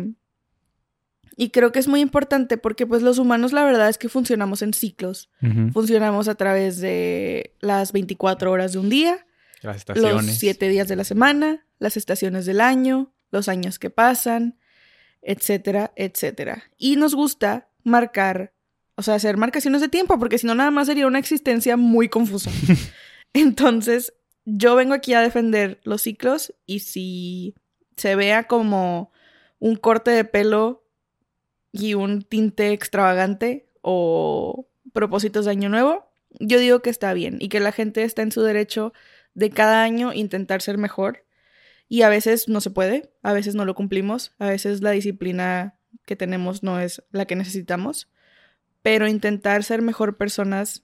[1.36, 4.62] Y creo que es muy importante porque pues los humanos la verdad es que funcionamos
[4.62, 5.28] en ciclos.
[5.72, 9.25] Funcionamos a través de las 24 horas de un día,
[9.66, 10.26] las estaciones.
[10.26, 14.58] los 7 días de la semana, las estaciones del año, los años que pasan,
[15.22, 16.64] etcétera, etcétera.
[16.78, 18.52] Y nos gusta marcar,
[18.94, 22.08] o sea, hacer marcaciones de tiempo porque si no nada más sería una existencia muy
[22.08, 22.50] confusa.
[23.32, 27.54] Entonces, yo vengo aquí a defender los ciclos y si
[27.96, 29.12] se vea como
[29.58, 30.84] un corte de pelo
[31.72, 37.48] y un tinte extravagante o propósitos de año nuevo, yo digo que está bien y
[37.48, 38.92] que la gente está en su derecho
[39.36, 41.24] de cada año intentar ser mejor.
[41.88, 45.78] Y a veces no se puede, a veces no lo cumplimos, a veces la disciplina
[46.04, 48.08] que tenemos no es la que necesitamos,
[48.82, 50.82] pero intentar ser mejor personas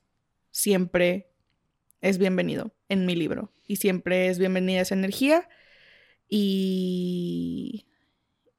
[0.52, 1.28] siempre
[2.00, 5.48] es bienvenido en mi libro y siempre es bienvenida esa energía
[6.28, 7.86] y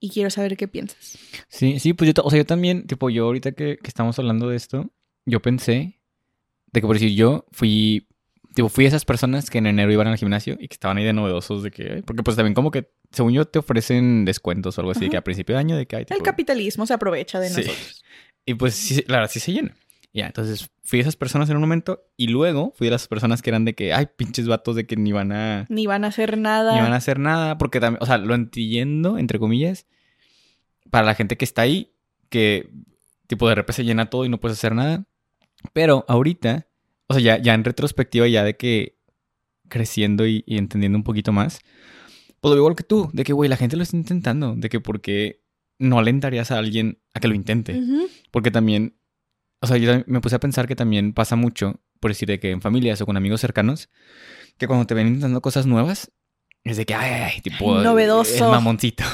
[0.04, 1.18] y quiero saber qué piensas.
[1.48, 4.58] Sí, sí, pues yo, o sea, yo también, tipo, yo ahorita que, estamos hablando de
[4.58, 4.92] esto,
[5.26, 5.98] yo pensé
[6.74, 8.10] de que por decir, yo fui,
[8.54, 11.14] tipo, fui esas personas que en enero iban al gimnasio y que estaban ahí de
[11.14, 14.92] novedosos de que, porque pues también como que, según yo, te ofrecen descuentos o algo
[14.92, 16.06] así, de que a principio de año, de que hay...
[16.10, 18.04] El capitalismo se aprovecha de nosotros.
[18.46, 19.76] Y pues sí, la verdad, sí se llena.
[20.14, 23.50] Ya, entonces fui esas personas en un momento y luego fui de las personas que
[23.50, 25.66] eran de que, ay, pinches vatos de que ni van a...
[25.70, 26.76] Ni van a hacer nada.
[26.76, 29.88] Ni van a hacer nada, porque también, o sea, lo entiendo, entre comillas,
[30.92, 31.94] para la gente que está ahí,
[32.30, 32.70] que
[33.26, 35.06] tipo de repente se llena todo y no puedes hacer nada.
[35.72, 36.68] Pero ahorita,
[37.08, 38.98] o sea, ya, ya en retrospectiva, ya de que
[39.70, 41.60] creciendo y, entendiendo un poquito más,
[42.40, 44.80] pues lo igual que tú, de que, güey, la gente lo está intentando, de que
[44.80, 45.42] porque
[45.80, 47.82] no alentarías a alguien a que lo intente.
[48.32, 48.96] Porque también,
[49.62, 52.52] o sea, yo me puse a pensar que también pasa mucho, por decir, de que
[52.52, 53.90] en familias o con amigos cercanos,
[54.58, 56.12] que cuando te ven intentando cosas nuevas,
[56.64, 58.46] es de que, ay, tipo, novedoso.
[58.46, 59.04] El mamoncito.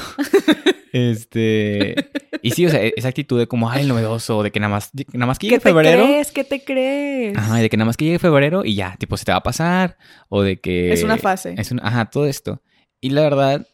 [0.92, 1.94] Este.
[2.42, 5.26] Y sí, o sea, esa actitud de como, ay, novedoso, de que nada más, nada
[5.26, 6.02] más que llegue febrero.
[6.02, 6.32] ¿Qué te crees?
[6.32, 7.38] ¿Qué te crees?
[7.38, 9.42] Ajá, de que nada más que llegue febrero y ya, tipo, se te va a
[9.42, 9.98] pasar.
[10.28, 10.92] O de que.
[10.92, 11.54] Es una fase.
[11.58, 12.60] Es una, ajá, todo esto.
[13.00, 13.68] Y la verdad,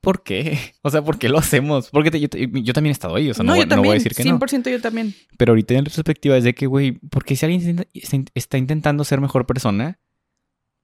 [0.00, 0.58] ¿por qué?
[0.82, 1.90] O sea, ¿por qué lo hacemos?
[1.90, 4.22] Porque yo, también he estado ahí, o sea, no, yo también, voy a decir que
[4.22, 5.14] 100% yo también.
[5.36, 7.86] Pero ahorita en retrospectiva es de que, güey, ¿por qué si alguien
[8.34, 9.98] está intentando ser mejor persona?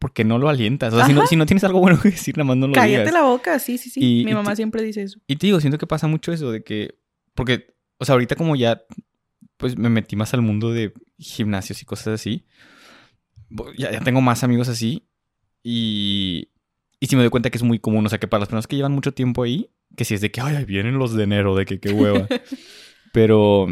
[0.02, 0.92] Porque no lo alientas.
[0.92, 2.72] O sea, si no, si no, tienes algo bueno que decir, nada más no lo
[2.72, 4.24] Cállate la boca, sí, sí, sí.
[4.26, 5.20] Mi mamá siempre dice eso.
[5.28, 6.98] Y te digo, siento que pasa mucho eso de que...
[7.36, 8.82] Porque, o sea, ahorita como ya,
[9.58, 12.44] pues me metí más al mundo de gimnasios y cosas así.
[13.78, 15.06] Ya, ya tengo más amigos así.
[15.62, 16.48] Y...
[16.98, 18.04] Y sí me doy cuenta que es muy común.
[18.04, 20.32] O sea, que para las personas que llevan mucho tiempo ahí, que si es de
[20.32, 22.26] que, ay, vienen los de enero, de que qué hueva.
[23.12, 23.68] Pero...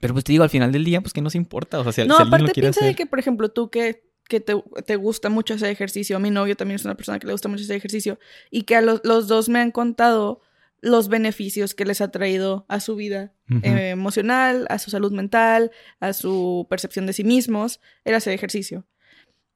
[0.00, 1.80] Pero pues te digo, al final del día, pues que no se importa.
[1.80, 4.96] O sea, si, no, lo quiere piensa de que, por ejemplo, tú que que te,
[4.96, 6.16] gusta mucho ese ejercicio.
[6.16, 8.18] A mi novio también es una persona que le gusta mucho ese ejercicio.
[8.50, 10.40] Y que a los, dos me han contado
[10.80, 13.32] los beneficios que les ha traído a su vida
[13.62, 18.86] eh, emocional, a su salud mental, a su percepción de sí mismos, el hacer ejercicio.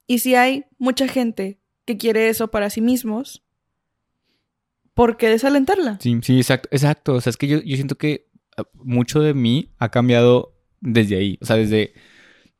[0.06, 3.42] Y si hay mucha gente que quiere eso para sí mismos,
[4.94, 5.98] ¿por qué desalentarla?
[6.00, 6.68] Sí, sí, exacto.
[6.72, 7.14] exacto.
[7.14, 8.26] O sea, es que yo, yo siento que
[8.56, 11.38] ah, mucho de mí ha cambiado desde ahí.
[11.42, 11.92] O sea, desde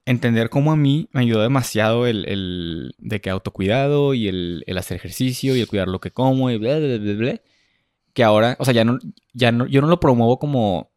[0.09, 5.55] entender cómo a mí me ayudó demasiado el, de que autocuidado y el, hacer ejercicio
[5.55, 7.40] y el cuidar lo que como y bla, bla, bla, bla,
[8.14, 8.99] que ahora, o sea, ya no,
[9.35, 10.90] ya no, yo no lo promuevo como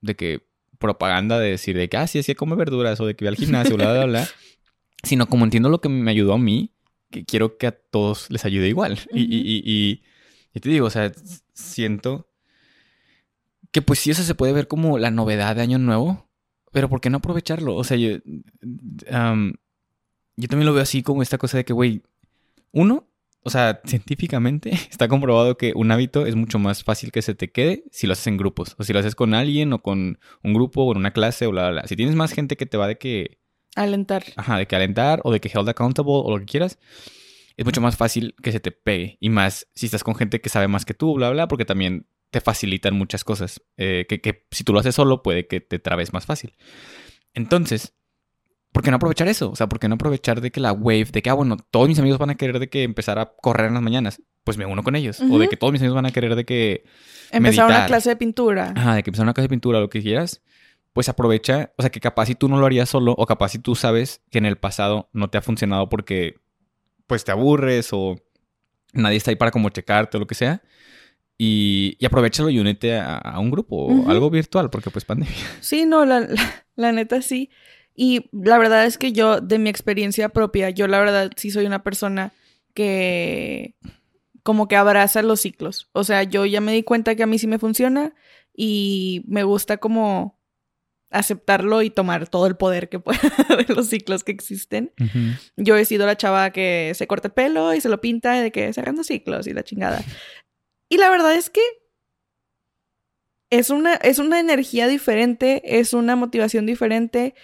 [0.00, 0.46] de que
[0.78, 3.36] propaganda de decir de que, ah, sí, sí, come verduras o de que voy al
[3.36, 4.28] gimnasio, bla, bla, bla,
[5.02, 6.72] sino como entiendo lo que me ayudó a mí,
[7.10, 8.98] que quiero que a todos les ayude igual.
[9.12, 10.02] y, y, y,
[10.54, 11.12] y, te digo, o sea,
[11.52, 12.30] siento
[13.72, 16.23] que pues sí, eso se puede ver como la novedad de Año Nuevo,
[16.74, 17.76] pero ¿por qué no aprovecharlo?
[17.76, 22.02] O sea, yo, yo también lo veo así como esta cosa de que, güey,
[22.72, 23.06] uno,
[23.44, 27.52] o sea, científicamente está comprobado que un hábito es mucho más fácil que se te
[27.52, 28.74] quede si lo haces en grupos.
[28.76, 31.52] O si lo haces con alguien o con un grupo o en una clase o
[31.52, 31.86] bla, bla, bla.
[31.86, 33.38] Si tienes más gente que te va de que...
[33.76, 34.24] Alentar.
[34.34, 36.80] Ajá, de que alentar o de que held accountable o lo que quieras.
[37.56, 39.16] Es mucho más fácil que se te pegue.
[39.20, 42.08] Y más si estás con gente que sabe más que tú, bla, bla, porque también
[42.34, 43.62] te facilitan muchas cosas.
[43.76, 46.56] Eh, que, si tú lo haces solo, puede que te trabes más fácil.
[47.32, 47.94] Entonces,
[48.72, 49.52] ¿por qué no aprovechar eso?
[49.52, 51.86] O sea, ¿por qué no aprovechar de que la wave, de que, ah, bueno, todos
[51.86, 54.20] mis amigos van a querer de que empezar a correr en las mañanas?
[54.42, 55.20] Pues me uno con ellos.
[55.20, 56.82] O de que todos mis amigos van a querer de que.
[57.30, 58.72] Empezar una clase de pintura.
[58.74, 60.42] Ajá, de que empezar una clase de pintura, lo que quieras.
[60.92, 63.60] Pues aprovecha, o sea, que capaz si tú no lo harías solo, o capaz si
[63.60, 66.34] tú sabes que en el pasado no te ha funcionado porque,
[67.06, 68.16] pues te aburres o
[68.92, 70.62] nadie está ahí para como checarte o lo que sea
[71.36, 75.34] y, y aprovechalo y únete a, un grupo, algo virtual, porque pues pandemia.
[75.60, 76.28] Sí, no, la,
[76.76, 77.50] la, neta sí.
[77.94, 81.66] Y la verdad es que yo, de mi experiencia propia, yo la verdad sí soy
[81.66, 82.32] una persona
[82.74, 83.76] que
[84.42, 85.88] como que abraza los ciclos.
[85.92, 88.14] O sea, yo ya me di cuenta que a mí sí me funciona
[88.54, 90.38] y me gusta como
[91.10, 93.20] aceptarlo y tomar todo el poder que pueda
[93.56, 94.92] de los ciclos que existen.
[95.56, 98.52] Yo he sido la chava que se corta el pelo y se lo pinta de
[98.52, 100.04] que cerrando ciclos y la chingada.
[100.94, 101.60] Y la verdad es que
[103.50, 107.34] es una, es una energía diferente, es una motivación diferente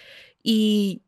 [0.40, 1.02] y,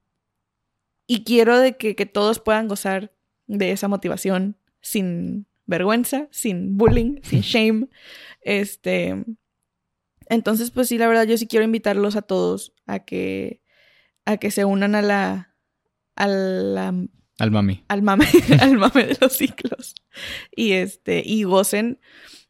[1.06, 3.14] y quiero de que, que todos puedan gozar
[3.46, 7.88] de esa motivación sin vergüenza, sin bullying, sin shame.
[8.40, 9.24] Este,
[10.26, 13.62] entonces, pues sí, la verdad, yo sí quiero invitarlos a todos a que,
[14.24, 15.54] a que se unan a la,
[16.16, 16.92] a la
[17.38, 17.84] al mami.
[17.88, 18.26] Al mame,
[18.60, 19.94] al mame de los ciclos.
[20.54, 21.98] Y este, y gocen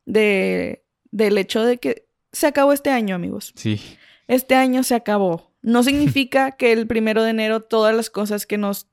[0.05, 3.53] de, del hecho de que se acabó este año, amigos.
[3.57, 3.81] Sí.
[4.27, 5.53] Este año se acabó.
[5.63, 8.89] No significa que el primero de enero todas las cosas que nos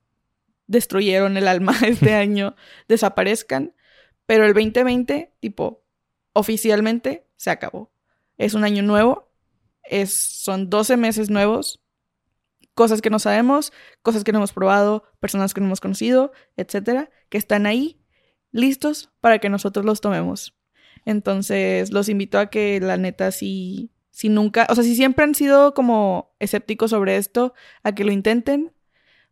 [0.66, 2.54] destruyeron el alma este año
[2.88, 3.74] desaparezcan,
[4.26, 5.82] pero el 2020, tipo,
[6.32, 7.90] oficialmente se acabó.
[8.38, 9.28] Es un año nuevo,
[9.82, 11.82] es, son 12 meses nuevos,
[12.80, 17.10] cosas que no sabemos, cosas que no hemos probado, personas que no hemos conocido, etcétera,
[17.28, 18.00] que están ahí
[18.52, 20.56] listos para que nosotros los tomemos.
[21.04, 25.34] Entonces, los invito a que la neta si si nunca, o sea, si siempre han
[25.34, 28.72] sido como escépticos sobre esto, a que lo intenten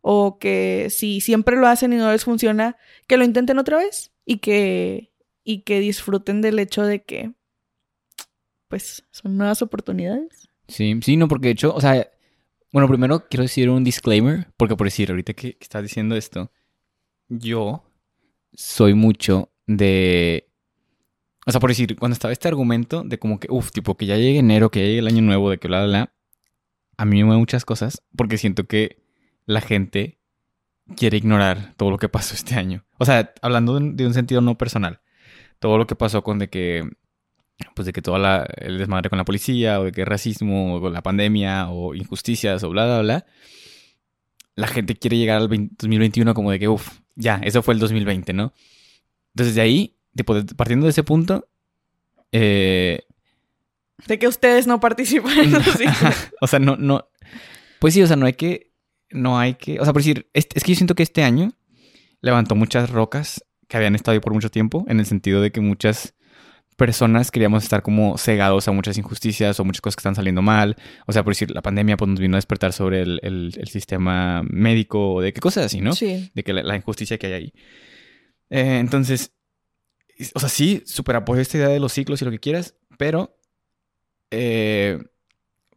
[0.01, 4.11] o que si siempre lo hacen y no les funciona, que lo intenten otra vez
[4.25, 5.11] y que,
[5.43, 7.33] y que disfruten del hecho de que,
[8.67, 10.49] pues, son nuevas oportunidades.
[10.67, 12.11] Sí, sí, no, porque de hecho, o sea,
[12.71, 16.51] bueno, primero quiero decir un disclaimer, porque por decir, ahorita que, estás diciendo esto,
[17.27, 17.83] yo
[18.53, 20.49] soy mucho de
[21.45, 24.17] o sea, por decir, cuando estaba este argumento de como que, uff, tipo que ya
[24.17, 26.13] llegue enero, que ya llegue el año nuevo, de que bla, bla, bla,
[26.97, 29.01] a mí me mueven muchas cosas porque siento que
[29.45, 30.19] la gente
[30.95, 32.85] quiere ignorar todo lo que pasó este año.
[32.99, 35.01] O sea, hablando de un sentido no personal,
[35.59, 36.87] todo lo que pasó con de que,
[37.75, 40.93] pues de que todo el desmadre con la policía, o de que racismo, o con
[40.93, 43.25] la pandemia, o injusticias, o bla, bla, bla,
[44.55, 48.33] la gente quiere llegar al 2021 como de que, uff, ya, eso fue el 2020,
[48.33, 48.53] ¿no?
[49.33, 49.95] Entonces de ahí
[50.55, 51.47] partiendo de ese punto,
[52.31, 53.05] eh,
[54.07, 55.53] de que ustedes no participan.
[56.41, 57.09] o sea, no, no.
[57.79, 58.71] Pues sí, o sea, no hay que.
[59.11, 59.79] No hay que.
[59.79, 61.53] O sea, por decir, es, que yo siento que este año
[62.21, 65.61] levantó muchas rocas que habían estado ahí por mucho tiempo, en el sentido de que
[65.61, 66.15] muchas
[66.79, 70.77] personas queríamos estar como cegados a muchas injusticias o muchas cosas que están saliendo mal.
[71.05, 75.15] O sea, por decir, la pandemia pues, nos vino a despertar sobre el, sistema médico,
[75.15, 75.93] o de qué cosas así, ¿no?
[75.93, 76.31] Sí.
[76.33, 77.53] De que la, injusticia que hay ahí.
[78.49, 79.33] Eh, entonces,
[80.33, 83.37] o sea, sí, súper apoyo esta idea de los ciclos y lo que quieras, pero
[84.31, 84.99] eh,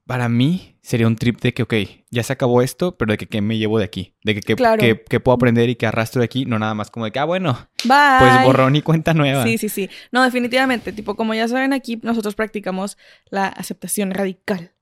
[0.06, 1.74] para mí sería un trip de que, ok,
[2.10, 5.20] ya se acabó esto, pero de que qué me llevo de aquí, de que qué
[5.20, 7.68] puedo aprender y qué arrastro de aquí, no nada más como de que, ah, bueno,
[7.86, 9.44] pues borrón y cuenta nueva.
[9.44, 9.88] Sí, sí, sí.
[10.10, 12.98] No, definitivamente, tipo, como ya saben aquí, nosotros practicamos
[13.30, 14.72] la aceptación radical.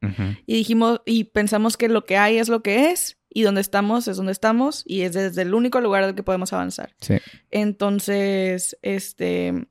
[0.46, 4.08] Y dijimos, y pensamos que lo que hay es lo que es, y donde estamos
[4.08, 6.94] es donde estamos y es desde el único lugar del que podemos avanzar.
[7.00, 7.18] Sí.
[7.50, 9.68] Entonces, este,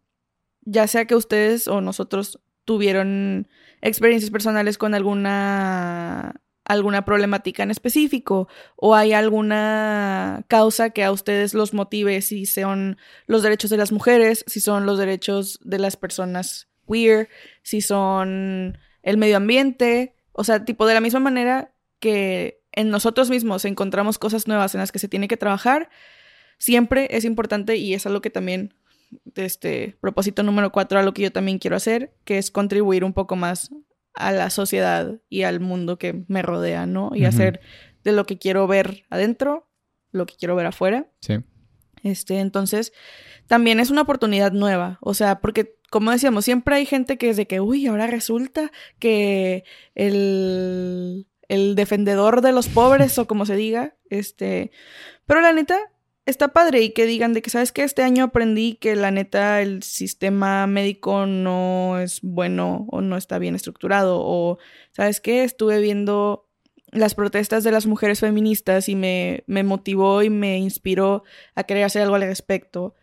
[0.62, 3.50] ya sea que ustedes o nosotros tuvieron
[3.82, 11.56] experiencias personales con alguna alguna problemática en específico o hay alguna causa que a ustedes
[11.56, 15.98] los motive si son los derechos de las mujeres, si son los derechos de las
[15.98, 17.28] personas queer,
[17.64, 23.30] si son el medio ambiente, o sea, tipo de la misma manera que en nosotros
[23.30, 25.90] mismos encontramos cosas nuevas en las que se tiene que trabajar,
[26.60, 28.76] siempre es importante y es algo que también,
[29.36, 33.36] este propósito número cuatro, algo que yo también quiero hacer, que es contribuir un poco
[33.36, 33.72] más
[34.14, 37.12] a la sociedad y al mundo que me rodea, ¿no?
[37.14, 37.62] Y hacer
[38.04, 39.70] de lo que quiero ver adentro,
[40.12, 41.08] lo que quiero ver afuera.
[41.22, 41.36] Sí.
[42.04, 42.94] Este, entonces,
[43.48, 47.38] también es una oportunidad nueva, o sea, porque como decíamos, siempre hay gente que es
[47.38, 49.64] de que, uy, ahora resulta que
[49.96, 54.72] el el defendedor de los pobres o como se diga, este,
[55.26, 55.78] pero la neta
[56.30, 59.62] está padre y que digan de que sabes que este año aprendí que la neta
[59.62, 64.58] el sistema médico no es bueno o no está bien estructurado o
[64.92, 66.50] sabes que estuve viendo
[66.92, 71.24] las protestas de las mujeres feministas y me, me motivó y me inspiró
[71.56, 72.96] a querer hacer algo al respecto.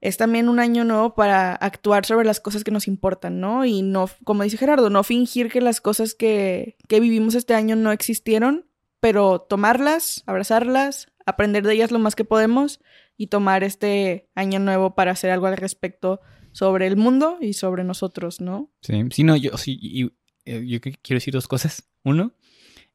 [0.00, 3.64] Es también un año nuevo para actuar sobre las cosas que nos importan, ¿no?
[3.64, 7.76] Y no, como dice Gerardo, no fingir que las cosas que, que vivimos este año
[7.76, 8.66] no existieron,
[8.98, 12.80] pero tomarlas, abrazarlas, aprender de ellas lo más que podemos
[13.16, 16.20] y tomar este año nuevo para hacer algo al respecto
[16.52, 18.70] sobre el mundo y sobre nosotros, ¿no?
[18.82, 20.12] Sí, sí, no, yo sí, y,
[20.44, 21.88] eh, yo quiero decir dos cosas.
[22.04, 22.34] Uno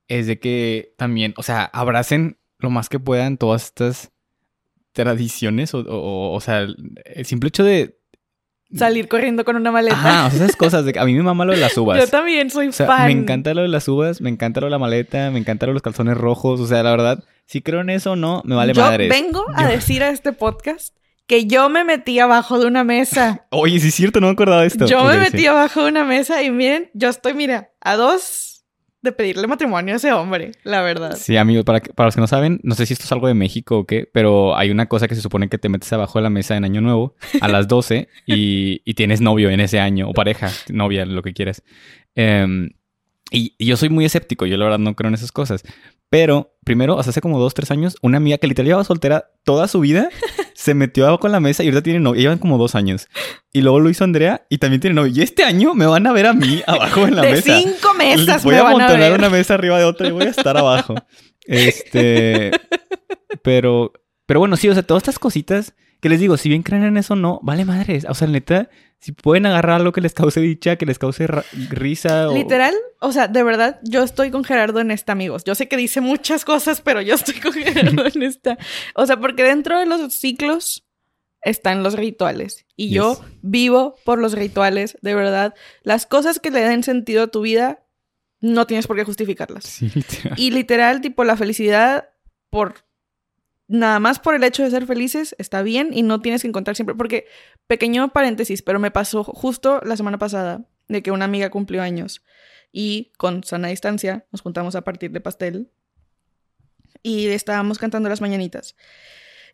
[0.08, 4.12] es de que también, o sea, abracen lo más que puedan todas estas
[4.92, 7.98] tradiciones o, o, sea, el simple hecho de
[8.74, 9.98] salir corriendo con una maleta.
[9.98, 10.86] Ah, o sea, esas cosas.
[10.86, 12.00] De, a mí me mama lo de las uvas.
[12.00, 13.06] Yo también soy O sea, fan.
[13.06, 15.72] me encanta lo de las uvas, me encanta lo de la maleta, me encanta lo
[15.72, 16.60] de los calzones rojos.
[16.60, 19.10] O sea, la verdad, si creo en eso o no, me vale Yo madres.
[19.10, 20.95] vengo a decir a este podcast
[21.26, 23.48] que yo me metí abajo de una mesa.
[23.52, 24.86] Oye, sí es cierto, no me acordaba de esto.
[24.86, 25.48] Yo me metí sí.
[25.48, 28.66] abajo de una mesa y miren, yo estoy, mira, a dos
[29.02, 31.16] de pedirle matrimonio a ese hombre, la verdad.
[31.16, 33.34] Sí, amigos, para, para los que no saben, no sé si esto es algo de
[33.34, 36.24] México o qué, pero hay una cosa que se supone que te metes abajo de
[36.24, 40.10] la mesa en Año Nuevo a las 12 y, y tienes novio en ese año,
[40.10, 41.64] o pareja, novia, lo que quieras.
[42.16, 42.72] Em,
[43.32, 45.64] y, y yo soy muy escéptico, yo la verdad no creo en esas cosas.
[46.10, 49.32] Pero primero, o sea, hace como dos, tres años, una amiga que literal llevaba soltera
[49.44, 50.10] toda su vida
[50.56, 52.22] se metió abajo en la mesa y ahorita tiene novio.
[52.22, 53.08] Llevan como dos años.
[53.52, 55.12] Y luego lo hizo Andrea y también tiene novio.
[55.14, 57.60] Y este año me van a ver a mí abajo en la de mesa.
[57.60, 59.14] cinco mesas Voy me a van a ver.
[59.14, 60.96] una mesa arriba de otra y voy a estar abajo.
[61.50, 62.52] Este.
[63.42, 63.94] Pero.
[64.26, 66.98] Pero bueno, sí, o sea, todas estas cositas que les digo, si bien creen en
[66.98, 68.06] eso, no, vale madres.
[68.08, 68.70] O sea, neta,
[69.00, 71.28] si pueden agarrar algo que les cause dicha, que les cause
[71.70, 72.34] risa o.
[72.34, 75.43] Literal, o sea, de verdad, yo estoy con Gerardo en esta, amigos.
[75.43, 78.58] Yo sé que dice muchas cosas, pero yo estoy con Gerardo en esta.
[78.95, 80.88] O sea, porque dentro de los ciclos
[81.41, 82.66] están los rituales.
[82.76, 85.56] Y yo vivo por los rituales, de verdad.
[85.84, 87.84] Las cosas que le den sentido a tu vida,
[88.41, 89.64] no tienes por qué justificarlas.
[89.64, 90.34] Sí, literal.
[90.39, 92.10] Y literal, tipo, la felicidad
[92.50, 92.87] por...
[93.68, 96.76] Nada más por el hecho de ser felices está bien y no tienes que encontrar
[96.76, 96.95] siempre.
[96.95, 97.26] Porque,
[97.68, 102.24] pequeño paréntesis, pero me pasó justo la semana pasada de que una amiga cumplió años
[102.72, 105.70] y con sana distancia nos juntamos a partir de pastel
[107.03, 108.76] y estábamos cantando las mañanitas.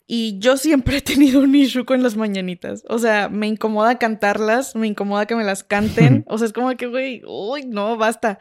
[0.05, 2.83] Y yo siempre he tenido un issue con las mañanitas.
[2.89, 6.25] O sea, me incomoda cantarlas, me incomoda que me las canten.
[6.27, 8.39] O sea, es como que, güey, uy, no, basta.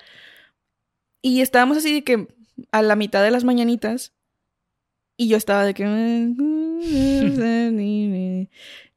[1.20, 2.26] Y estábamos así de que
[2.72, 4.12] a la mitad de las mañanitas
[5.22, 5.84] y yo estaba de que...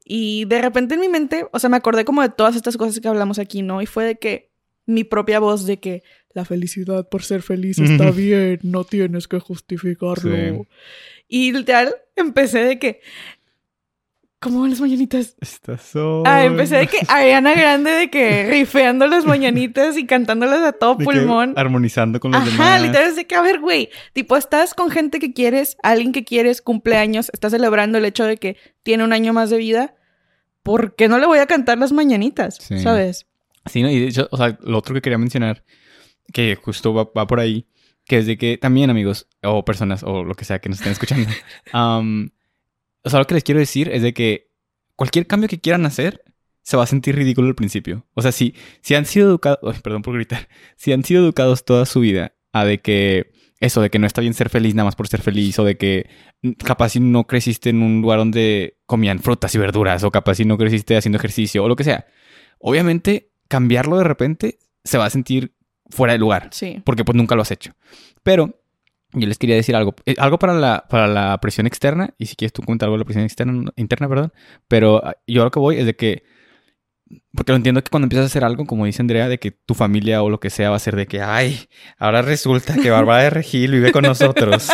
[0.04, 3.00] Y de repente en mi mente, o sea, me acordé como de todas estas cosas
[3.00, 3.82] que hablamos aquí, ¿no?
[3.82, 4.50] Y fue de que
[4.86, 6.02] mi propia voz de que
[6.32, 10.34] la felicidad por ser feliz está bien, no tienes que justificarlo.
[10.34, 10.62] Sí.
[11.28, 13.00] Y literal empecé de que...
[14.46, 15.34] ¿Cómo van las mañanitas?
[15.40, 16.22] Estás solo.
[16.24, 20.94] Ah, empecé de que Ariana Grande de que rifeando las mañanitas y cantándolas a todo
[20.94, 21.54] De que pulmón.
[21.56, 22.82] Armonizando con los Ajá, demás.
[22.82, 26.22] literal es de que, a ver, güey, tipo, estás con gente que quieres, alguien que
[26.22, 29.96] quieres, cumpleaños, estás celebrando el hecho de que tiene un año más de vida,
[30.62, 32.58] ¿por qué no le voy a cantar las mañanitas?
[32.60, 32.78] Sí.
[32.78, 33.26] ¿Sabes?
[33.64, 33.90] Sí, ¿no?
[33.90, 35.64] y de hecho, o sea, lo otro que quería mencionar,
[36.32, 37.66] que justo va, va por ahí,
[38.04, 40.92] que es de que también, amigos, o personas, o lo que sea que nos estén
[40.92, 41.28] escuchando,
[41.72, 42.30] am,
[43.06, 44.50] o sea, lo que les quiero decir es de que
[44.96, 46.22] cualquier cambio que quieran hacer
[46.62, 48.06] se va a sentir ridículo al principio.
[48.14, 51.86] O sea, si, si han sido educados, perdón por gritar, si han sido educados toda
[51.86, 53.30] su vida a de que
[53.60, 55.76] eso, de que no está bien ser feliz nada más por ser feliz, o de
[55.78, 56.08] que
[56.64, 60.44] capaz si no creciste en un lugar donde comían frutas y verduras, o capaz si
[60.44, 62.06] no creciste haciendo ejercicio, o lo que sea.
[62.58, 65.54] Obviamente, cambiarlo de repente se va a sentir
[65.88, 66.82] fuera de lugar, Sí.
[66.84, 67.72] porque pues nunca lo has hecho.
[68.22, 68.60] Pero
[69.12, 72.36] yo les quería decir algo, eh, algo para la, para la presión externa, y si
[72.36, 74.32] quieres tú comentar algo de la presión externa, interna, perdón,
[74.68, 76.24] pero ah, yo lo que voy es de que,
[77.32, 79.74] porque lo entiendo que cuando empiezas a hacer algo, como dice Andrea, de que tu
[79.74, 83.22] familia o lo que sea va a ser de que, ay, ahora resulta que Bárbara
[83.22, 84.68] de Regil vive con nosotros.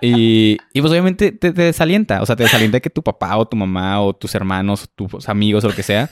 [0.00, 3.46] Y, y pues obviamente te, te desalienta, o sea, te desalienta que tu papá o
[3.46, 6.10] tu mamá o tus hermanos, tus amigos o lo que sea,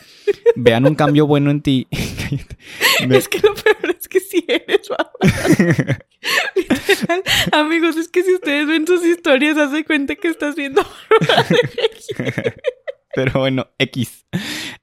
[0.56, 1.86] vean un cambio bueno en ti.
[3.10, 4.90] Es que lo peor es que sí eres.
[6.56, 7.22] Literal.
[7.52, 10.82] Amigos, es que si ustedes ven tus historias, haz cuenta que estás viendo
[13.14, 14.26] Pero bueno, X.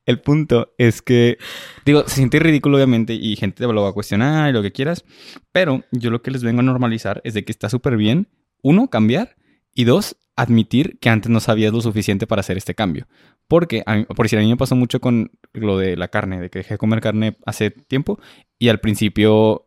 [0.05, 1.37] El punto es que,
[1.85, 4.71] digo, se siente ridículo obviamente y gente te lo va a cuestionar y lo que
[4.71, 5.05] quieras,
[5.51, 8.27] pero yo lo que les vengo a normalizar es de que está súper bien,
[8.65, 9.35] uno, cambiar
[9.73, 13.07] y dos, admitir que antes no sabías lo suficiente para hacer este cambio.
[13.47, 16.41] Porque, a mí- por decir, a mí me pasó mucho con lo de la carne,
[16.41, 18.19] de que dejé de comer carne hace tiempo
[18.57, 19.63] y al principio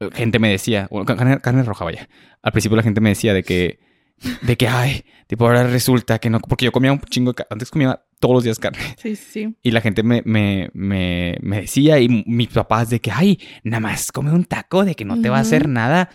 [0.00, 2.08] eh, gente me decía, bueno, carne, carne roja, vaya.
[2.42, 3.78] Al principio la gente me decía de que,
[4.42, 7.46] de que, ay, tipo ahora resulta que no, porque yo comía un chingo, de ca-
[7.50, 8.78] antes comía todos los días carne.
[8.98, 9.54] Sí, sí.
[9.62, 13.80] Y la gente me, me, me, me decía, y mis papás, de que, ay, nada
[13.80, 16.10] más come un taco, de que no te va a hacer nada.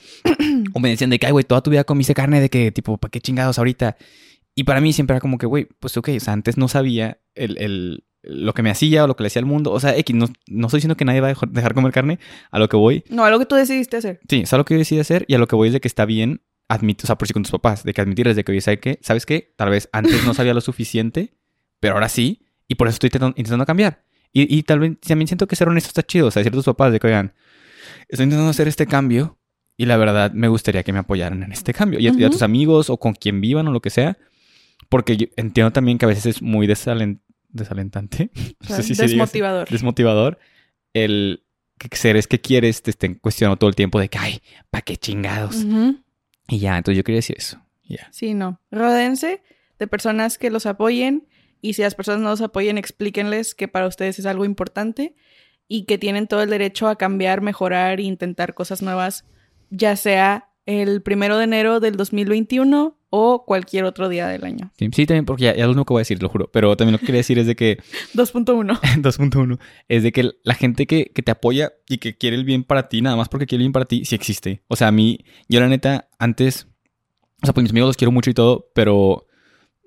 [0.74, 2.97] O me decían de que, ay, güey, toda tu vida comiste carne, de que, tipo,
[2.97, 3.97] ¿para qué chingados ahorita?
[4.55, 7.20] Y para mí siempre era como que, güey, pues ok, o sea, antes no sabía
[7.36, 9.72] el, el- lo que me hacía o lo que le hacía al mundo.
[9.72, 12.20] O sea, X, no, no estoy diciendo que nadie va a dejar- comer carne,
[12.51, 13.03] a lo que voy.
[13.09, 14.20] No, algo que tú decidiste hacer.
[14.30, 15.88] Sí, es algo que yo decidí hacer y a lo que voy es de que
[15.88, 18.51] está bien admitir, o sea, por si con tus papás, de que admitirles de que,
[18.51, 18.99] oye, ¿sabes qué?
[19.01, 19.53] ¿Sabes qué?
[19.55, 21.34] Tal vez antes no sabía lo suficiente,
[21.80, 24.03] pero ahora sí, y por eso estoy intentando, intentando cambiar.
[24.34, 26.57] Y, y tal vez también siento que ser honesto está chido, o sea, decir a
[26.57, 27.34] tus papás de que, oigan,
[28.09, 29.38] estoy intentando hacer este cambio
[29.80, 31.99] y la verdad me gustaría que me apoyaran en este cambio.
[32.01, 32.34] Y a, y a Ujú.
[32.34, 34.17] tus amigos o con quien vivan o lo que sea,
[34.89, 38.30] porque yo entiendo también que a veces es muy desalen- desalentante.
[38.69, 39.69] No sé si desmotivador.
[39.69, 40.38] desmotivador.
[40.93, 41.43] El
[41.77, 44.97] que seres que quieres te estén cuestionando todo el tiempo de que, ay, ¿para qué
[44.97, 45.65] chingados?
[46.49, 47.61] Y ya, entonces yo quería decir eso.
[47.88, 48.09] Ya.
[48.11, 48.59] Sí, no.
[48.71, 49.41] Rodense
[49.80, 51.25] de personas que los apoyen
[51.61, 55.15] y si las personas no los apoyen, explíquenles que para ustedes es algo importante
[55.69, 59.23] y que tienen todo el derecho a cambiar, mejorar e intentar cosas nuevas,
[59.70, 64.72] ya sea el primero de enero del 2021 o cualquier otro día del año.
[64.78, 66.49] Sí, también, porque ya, ya lo único que voy a decir, lo juro.
[66.51, 67.80] Pero también lo que quería decir es de que...
[68.13, 68.80] 2.1.
[68.80, 69.59] 2.1.
[69.88, 72.88] Es de que la gente que, que, te apoya y que quiere el bien para
[72.88, 74.61] ti, nada más porque quiere el bien para ti, sí existe.
[74.67, 76.67] O sea, a mí, yo la neta, antes...
[77.41, 79.26] O sea, pues mis amigos los quiero mucho y todo, pero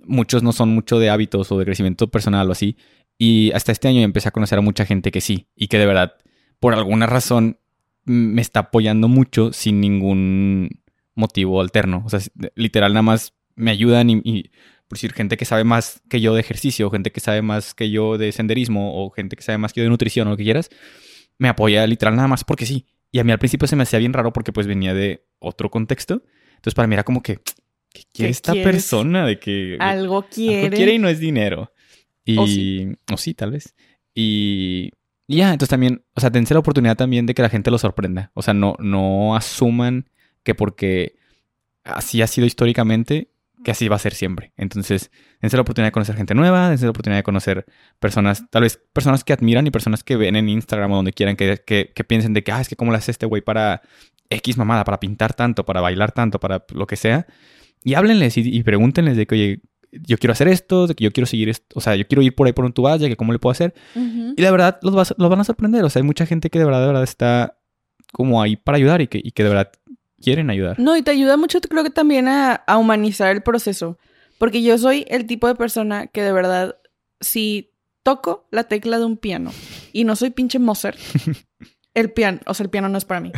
[0.05, 2.77] muchos no son mucho de hábitos o de crecimiento personal o así.
[3.19, 5.49] Y hasta este año empecé a conocer a mucha gente que sí.
[5.55, 6.15] Y que de verdad,
[6.61, 7.59] por alguna razón,
[8.05, 10.83] me está apoyando mucho sin ningún
[11.15, 12.03] motivo alterno.
[12.05, 12.21] O sea,
[12.55, 14.51] literal nada más me ayudan y,
[14.89, 17.91] por decir, gente que sabe más que yo de ejercicio, gente que sabe más que
[17.91, 20.45] yo de senderismo o gente que sabe más que yo de nutrición o lo que
[20.45, 20.71] quieras,
[21.39, 22.87] me apoya literal nada más porque sí.
[23.11, 25.71] Y a mí al principio se me hacía bien raro porque pues venía de otro
[25.71, 26.23] contexto.
[26.57, 27.39] Entonces para mí era como que,
[27.93, 29.27] ¿qué quiere esta persona?
[29.27, 30.65] De que algo quiere.
[30.65, 31.73] Algo quiere y no es dinero.
[32.25, 33.75] Y, o sí, o sí tal vez.
[34.15, 34.93] Y,
[35.29, 38.31] ya, entonces también, o sea, dense la oportunidad también de que la gente lo sorprenda.
[38.35, 40.09] O sea, no, no asuman
[40.43, 41.17] que porque
[41.85, 43.31] así ha sido históricamente,
[43.63, 44.53] que así va a ser siempre.
[44.57, 45.11] Entonces,
[45.41, 47.67] dense la oportunidad de conocer gente nueva, dense la oportunidad de conocer
[48.01, 51.37] personas, tal vez personas que admiran y personas que ven en Instagram o donde quieran
[51.37, 53.83] que, que, piensen de que, ah, es que cómo le hace este güey para
[54.31, 57.27] X mamada, para pintar tanto, para bailar tanto, para lo que sea.
[57.85, 59.61] Y háblenles y, pregúntenles de que, oye,
[59.93, 62.35] yo quiero hacer esto, de que yo quiero seguir esto, o sea, yo quiero ir
[62.35, 63.75] por ahí por un tubo, que cómo le puedo hacer.
[63.95, 65.85] Y la verdad, los, los, van a sorprender.
[65.85, 67.59] O sea, hay mucha gente que de verdad, de verdad está
[68.13, 69.73] como ahí para ayudar y que, y que de verdad
[70.21, 70.79] quieren ayudar.
[70.79, 73.99] No, y te ayuda mucho, creo que también a, humanizar el proceso.
[74.39, 76.77] Porque yo soy el tipo de persona que de verdad,
[77.21, 77.71] si
[78.03, 79.53] toco la tecla de un piano
[79.93, 80.99] y no soy pinche Mozart,
[81.95, 83.31] el piano, o sea, el piano no es para mí,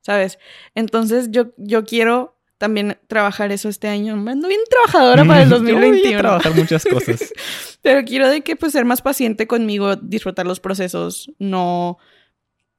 [0.00, 0.38] ¿sabes?
[0.74, 4.14] Entonces yo, yo quiero también trabajar eso este año.
[4.14, 6.02] Ando bien trabajadora para el 2021.
[6.02, 7.32] Yo voy a trabajar muchas cosas.
[7.82, 11.98] Pero quiero de que pues ser más paciente conmigo, disfrutar los procesos, no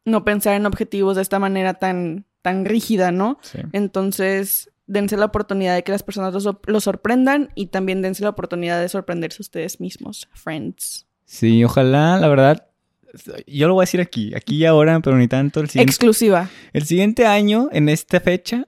[0.06, 3.40] no pensar en objetivos de esta manera tan tan rígida, ¿no?
[3.74, 8.80] Entonces, dense la oportunidad de que las personas los, sorprendan y también dense la oportunidad
[8.80, 11.08] de sorprenderse ustedes mismos, friends.
[11.26, 12.68] Sí, ojalá, la verdad,
[13.48, 15.60] yo lo voy a decir aquí, aquí y ahora, pero ni tanto.
[15.60, 16.50] El siguiente, Exclusiva.
[16.72, 18.68] El siguiente año, en esta fecha,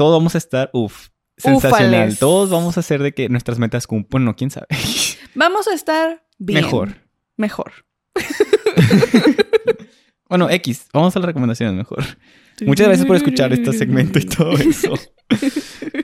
[0.00, 2.16] todos vamos a estar, uff, sensacional.
[2.16, 4.66] Todos vamos a hacer de que nuestras metas cumplan, no, quién sabe.
[5.34, 6.64] Vamos a estar bien.
[6.64, 6.94] Mejor.
[7.36, 7.72] Mejor.
[10.30, 12.02] bueno, X, vamos a las recomendaciones mejor.
[12.62, 14.94] Muchas gracias por escuchar este segmento y todo eso.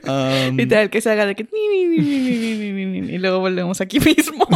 [0.07, 0.55] um...
[0.55, 1.47] Literal, que se haga de que...
[1.51, 4.47] Y luego volvemos aquí mismo.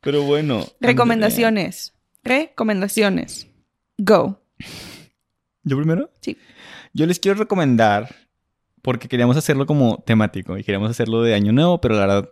[0.00, 0.66] Pero bueno.
[0.80, 1.94] Recomendaciones.
[2.24, 3.46] Recomendaciones.
[3.98, 4.42] Go.
[5.62, 6.10] ¿Yo primero?
[6.20, 6.36] Sí.
[6.96, 8.14] Yo les quiero recomendar,
[8.80, 12.30] porque queríamos hacerlo como temático y queríamos hacerlo de Año Nuevo, pero la verdad,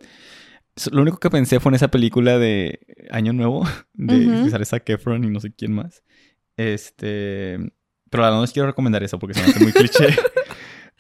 [0.91, 4.83] lo único que pensé fue en esa película de Año Nuevo, de uh -huh.
[4.83, 6.03] Kefron y no sé quién más.
[6.57, 7.59] Este
[8.09, 10.07] pero la verdad no les quiero recomendar eso porque se me hace muy cliché.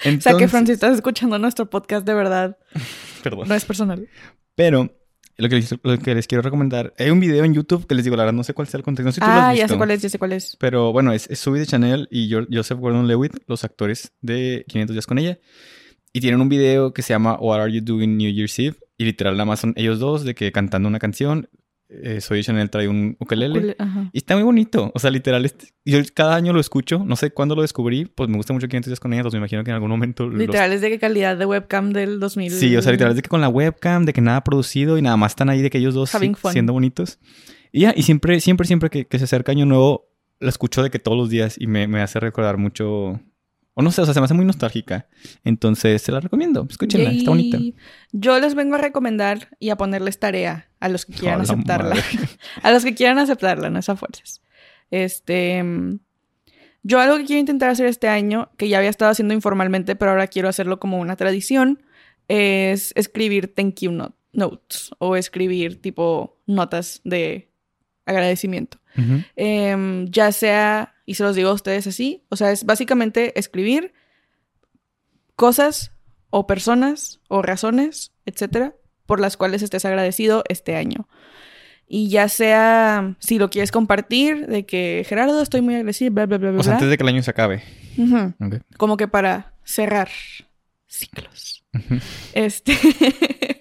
[0.04, 2.58] O sea que, Francis, estás escuchando nuestro podcast de verdad.
[3.22, 3.48] Perdón.
[3.48, 4.08] No es personal.
[4.56, 4.92] Pero
[5.36, 8.04] lo que, les, lo que les quiero recomendar, hay un video en YouTube que les
[8.04, 9.06] digo, la verdad no sé cuál sea el contexto.
[9.06, 10.56] No sé si ah, ya sé cuál es, ya sé cuál es.
[10.60, 15.18] Pero bueno, es, es de Chanel y Joseph Gordon-Levitt, los actores de 500 días con
[15.18, 15.38] ella.
[16.12, 18.76] Y tienen un video que se llama What Are You Doing New Year's Eve?
[18.96, 21.48] Y literal nada más son ellos dos de que cantando una canción
[22.02, 23.76] eh, Soy Chanel trae un ukelele.
[24.12, 24.90] y está muy bonito.
[24.94, 27.04] O sea, literal, este, yo cada año lo escucho.
[27.04, 28.04] No sé cuándo lo descubrí.
[28.04, 29.22] Pues me gusta mucho que días con ella.
[29.22, 30.28] Pues me imagino que en algún momento...
[30.28, 32.52] Literal, es de qué calidad de webcam del 2000.
[32.52, 35.02] Sí, o sea, literal es de que con la webcam, de que nada producido y
[35.02, 36.12] nada más están ahí de que ellos dos
[36.50, 37.18] siendo bonitos.
[37.72, 40.08] Y ya, y siempre, siempre, siempre que, que, se acerca Año Nuevo,
[40.40, 43.20] la escucho de que todos los días y me, me hace recordar mucho
[43.74, 45.08] o no sé, o sea, se me hace muy nostálgica.
[45.42, 46.66] Entonces, se la recomiendo.
[46.68, 47.58] Escúchenla, está bonita.
[48.12, 51.96] Yo les vengo a recomendar y a ponerles tarea a los que quieran aceptarla.
[52.62, 54.40] a los que quieran aceptarla, no es a fuerzas.
[54.90, 55.62] Este.
[56.86, 60.10] Yo algo que quiero intentar hacer este año, que ya había estado haciendo informalmente, pero
[60.10, 61.82] ahora quiero hacerlo como una tradición,
[62.28, 63.90] es escribir thank you
[64.34, 67.50] notes o escribir tipo notas de
[68.04, 68.78] agradecimiento.
[69.34, 73.92] Em, ya sea, y se los digo a ustedes así, o sea, es básicamente escribir
[75.36, 75.92] cosas
[76.30, 78.74] o personas o razones, etcétera,
[79.06, 81.08] por las cuales estés agradecido este año.
[81.86, 86.38] Y ya sea, si lo quieres compartir, de que Gerardo, estoy muy agradecido, bla, bla,
[86.38, 86.60] bla, bla.
[86.60, 87.62] O sea, antes de que el año se acabe.
[88.78, 90.08] Como que para cerrar
[90.86, 91.64] ciclos.
[92.32, 92.76] Este.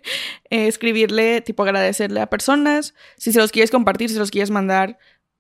[0.50, 2.94] Eh, escribirle, tipo agradecerle a personas.
[3.18, 5.00] Si se los quieres compartir, si se los quieres mandar,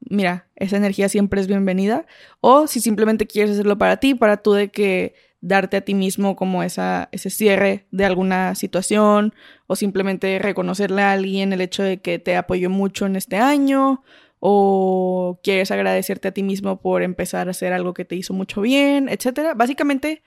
[0.09, 2.05] mira, esa energía siempre es bienvenida.
[2.41, 6.37] O si simplemente quieres hacerlo para ti, para tú de que darte a ti mismo
[6.37, 9.33] como esa, ese cierre de alguna situación
[9.67, 14.03] o simplemente reconocerle a alguien el hecho de que te apoyó mucho en este año
[14.39, 18.61] o quieres agradecerte a ti mismo por empezar a hacer algo que te hizo mucho
[18.61, 19.53] bien, etcétera.
[19.53, 20.23] Básicamente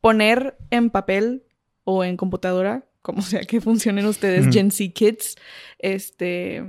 [0.00, 1.42] poner en papel
[1.82, 5.36] o en computadora, como sea que funcionen ustedes, Gen Z Kids,
[5.78, 6.64] este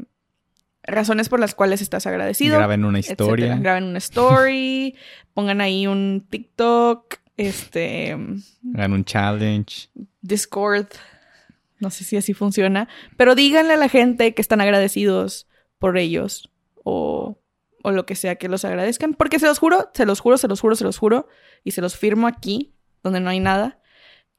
[0.88, 2.58] razones por las cuales estás agradecido.
[2.58, 3.58] Graben una historia.
[3.58, 4.96] Graben una story,
[5.34, 8.12] pongan ahí un TikTok, este...
[8.74, 9.90] Hagan un challenge.
[10.22, 10.88] Discord.
[11.80, 12.88] No sé si así funciona.
[13.18, 16.50] Pero díganle a la gente que están agradecidos por ellos.
[16.84, 17.38] O,
[17.84, 19.14] o lo que sea que los agradezcan.
[19.14, 21.28] Porque se los juro, se los juro, se los juro, se los juro.
[21.64, 22.74] Y se los firmo aquí,
[23.04, 23.82] donde no hay nada.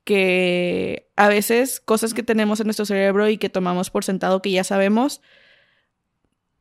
[0.05, 4.53] Que a veces cosas que tenemos en nuestro cerebro y que tomamos por sentado que
[4.53, 5.21] ya sabemos,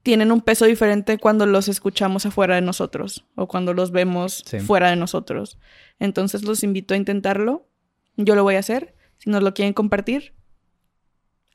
[0.06, 4.92] tienen un peso diferente cuando los escuchamos afuera de nosotros o cuando los vemos fuera
[4.92, 5.58] de nosotros.
[6.00, 7.68] Entonces los invito a intentarlo.
[8.16, 8.94] Yo lo voy a hacer.
[9.18, 10.36] Si nos lo quieren compartir,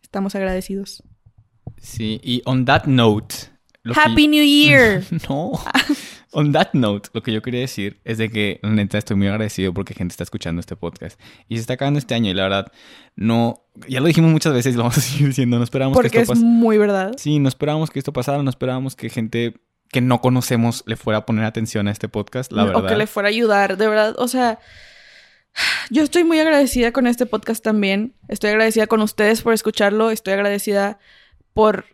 [0.02, 1.04] estamos agradecidos.
[1.76, 3.36] Sí, y on that note.
[3.94, 5.04] Happy New Year.
[5.28, 5.52] no.
[6.32, 9.74] On that note, lo que yo quería decir es de que, neta, estoy muy agradecido
[9.74, 11.20] porque gente está escuchando este podcast.
[11.48, 12.72] Y se está acabando este año y la verdad,
[13.16, 13.64] no...
[13.88, 15.58] Ya lo dijimos muchas veces y lo vamos a seguir diciendo.
[15.58, 16.38] No esperábamos que esto pasara.
[16.38, 17.14] es muy verdad.
[17.16, 18.42] Sí, no esperábamos que esto pasara.
[18.42, 19.54] No esperábamos que gente
[19.90, 22.84] que no conocemos le fuera a poner atención a este podcast, la verdad.
[22.84, 24.14] O que le fuera a ayudar, de verdad.
[24.18, 24.58] O sea...
[25.90, 28.14] Yo estoy muy agradecida con este podcast también.
[28.28, 30.10] Estoy agradecida con ustedes por escucharlo.
[30.10, 30.98] Estoy agradecida
[31.54, 31.86] por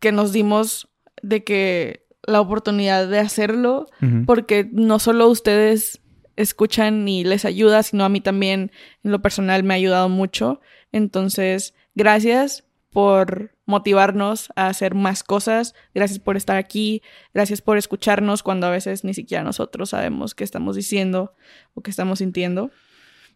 [0.00, 0.88] que nos dimos
[1.22, 3.86] de que la oportunidad de hacerlo,
[4.26, 6.00] porque no solo ustedes
[6.36, 8.70] escuchan y les ayuda, sino a mí también
[9.02, 10.60] en lo personal me ha ayudado mucho.
[10.92, 17.02] Entonces, gracias por motivarnos a hacer más cosas, gracias por estar aquí,
[17.34, 21.34] gracias por escucharnos cuando a veces ni siquiera nosotros sabemos qué estamos diciendo
[21.74, 22.70] o qué estamos sintiendo.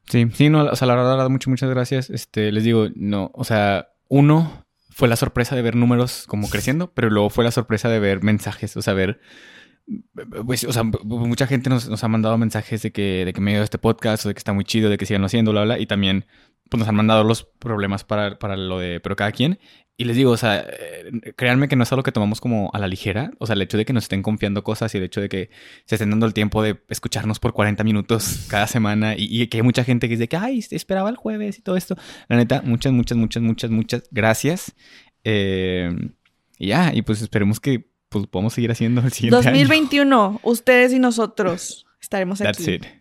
[0.08, 2.10] Sí, sí, no, o sea, la verdad, muchas, muchas gracias.
[2.10, 4.64] Este, les digo, no, o sea, uno,
[5.00, 8.22] fue la sorpresa de ver números como creciendo, pero luego fue la sorpresa de ver
[8.22, 9.18] mensajes, o sea, ver,
[10.44, 13.62] pues, o sea, mucha gente nos, ha mandado mensajes de que, de que me dio
[13.62, 15.86] este podcast, o de que está muy chido, de que sigan haciendo, bla, bla, y
[15.86, 16.26] también
[16.68, 19.58] pues nos han mandado los problemas para, para lo de, pero cada quien.
[20.00, 22.78] Y les digo, o sea, eh, créanme que no es algo que tomamos como a
[22.78, 23.32] la ligera.
[23.36, 25.50] O sea, el hecho de que nos estén confiando cosas y el hecho de que
[25.84, 29.62] se estén dando el tiempo de escucharnos por 40 minutos cada semana y, que hay
[29.62, 31.98] mucha gente que dice que, ay, esperaba el jueves y todo esto.
[32.28, 34.74] La neta, muchas, muchas, muchas, muchas, muchas gracias.
[35.22, 35.94] Eh,
[36.58, 40.98] y ya, y pues esperemos que pues, podamos seguir haciendo el siguiente 2021, ustedes y
[40.98, 42.64] nosotros estaremos aquí.
[42.64, 42.99] That's it.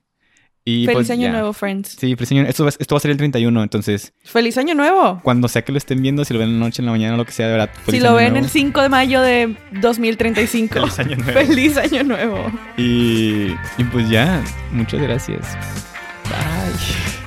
[0.63, 1.97] Feliz pues, año nuevo, friends.
[1.99, 4.13] Sí, feliz año esto, esto va a ser el 31, entonces.
[4.23, 5.19] ¡Feliz año nuevo!
[5.23, 7.17] Cuando sea que lo estén viendo, si lo ven en la noche, en la mañana,
[7.17, 7.69] lo que sea, de verdad.
[7.89, 10.73] si lo ven el 5 de mayo de 2035.
[10.73, 11.39] feliz año nuevo.
[11.39, 12.51] Feliz año nuevo.
[12.77, 15.55] Y, y pues ya, muchas gracias.
[16.25, 17.18] Bye.